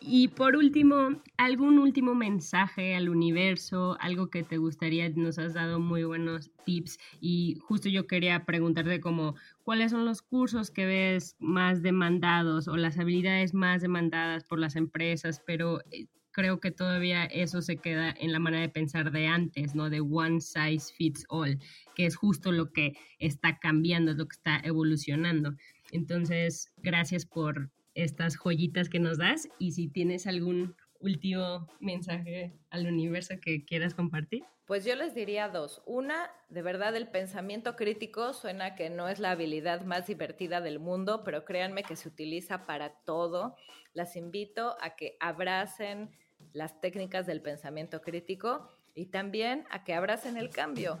Y 0.00 0.28
por 0.28 0.56
último, 0.56 1.20
algún 1.36 1.78
último 1.78 2.14
mensaje 2.14 2.94
al 2.94 3.08
universo, 3.08 3.96
algo 4.00 4.30
que 4.30 4.44
te 4.44 4.58
gustaría, 4.58 5.08
nos 5.10 5.38
has 5.38 5.54
dado 5.54 5.80
muy 5.80 6.04
buenos 6.04 6.50
tips 6.64 6.98
y 7.20 7.56
justo 7.60 7.88
yo 7.88 8.06
quería 8.06 8.44
preguntarte 8.44 9.00
como, 9.00 9.34
¿cuáles 9.64 9.90
son 9.90 10.04
los 10.04 10.22
cursos 10.22 10.70
que 10.70 10.86
ves 10.86 11.36
más 11.40 11.82
demandados 11.82 12.68
o 12.68 12.76
las 12.76 12.98
habilidades 12.98 13.54
más 13.54 13.82
demandadas 13.82 14.44
por 14.44 14.60
las 14.60 14.76
empresas? 14.76 15.42
Pero 15.44 15.80
eh, 15.90 16.06
creo 16.32 16.60
que 16.60 16.70
todavía 16.70 17.24
eso 17.24 17.60
se 17.62 17.76
queda 17.76 18.14
en 18.18 18.32
la 18.32 18.38
manera 18.38 18.62
de 18.62 18.68
pensar 18.68 19.10
de 19.10 19.26
antes, 19.26 19.74
¿no? 19.74 19.90
De 19.90 20.00
one 20.00 20.40
size 20.40 20.92
fits 20.94 21.24
all, 21.28 21.58
que 21.94 22.06
es 22.06 22.16
justo 22.16 22.52
lo 22.52 22.72
que 22.72 22.96
está 23.18 23.58
cambiando, 23.58 24.12
es 24.12 24.16
lo 24.16 24.26
que 24.26 24.36
está 24.36 24.60
evolucionando. 24.62 25.56
Entonces, 25.92 26.72
gracias 26.78 27.26
por 27.26 27.70
estas 27.94 28.36
joyitas 28.36 28.88
que 28.88 29.00
nos 29.00 29.18
das 29.18 29.48
y 29.58 29.72
si 29.72 29.88
tienes 29.88 30.26
algún 30.26 30.76
último 31.00 31.66
mensaje 31.80 32.52
al 32.70 32.86
universo 32.86 33.34
que 33.40 33.64
quieras 33.64 33.94
compartir. 33.94 34.44
Pues 34.66 34.84
yo 34.84 34.94
les 34.94 35.14
diría 35.14 35.48
dos. 35.48 35.82
Una, 35.84 36.30
de 36.48 36.62
verdad 36.62 36.94
el 36.94 37.08
pensamiento 37.08 37.74
crítico 37.74 38.32
suena 38.32 38.76
que 38.76 38.88
no 38.88 39.08
es 39.08 39.18
la 39.18 39.32
habilidad 39.32 39.84
más 39.84 40.06
divertida 40.06 40.60
del 40.60 40.78
mundo, 40.78 41.24
pero 41.24 41.44
créanme 41.44 41.82
que 41.82 41.96
se 41.96 42.08
utiliza 42.08 42.66
para 42.66 42.90
todo. 43.04 43.56
Las 43.94 44.14
invito 44.14 44.76
a 44.80 44.94
que 44.94 45.16
abracen 45.18 46.10
las 46.52 46.80
técnicas 46.80 47.26
del 47.26 47.42
pensamiento 47.42 48.00
crítico 48.00 48.68
y 48.94 49.06
también 49.06 49.64
a 49.70 49.82
que 49.82 49.94
abracen 49.94 50.36
el 50.36 50.50
cambio. 50.50 51.00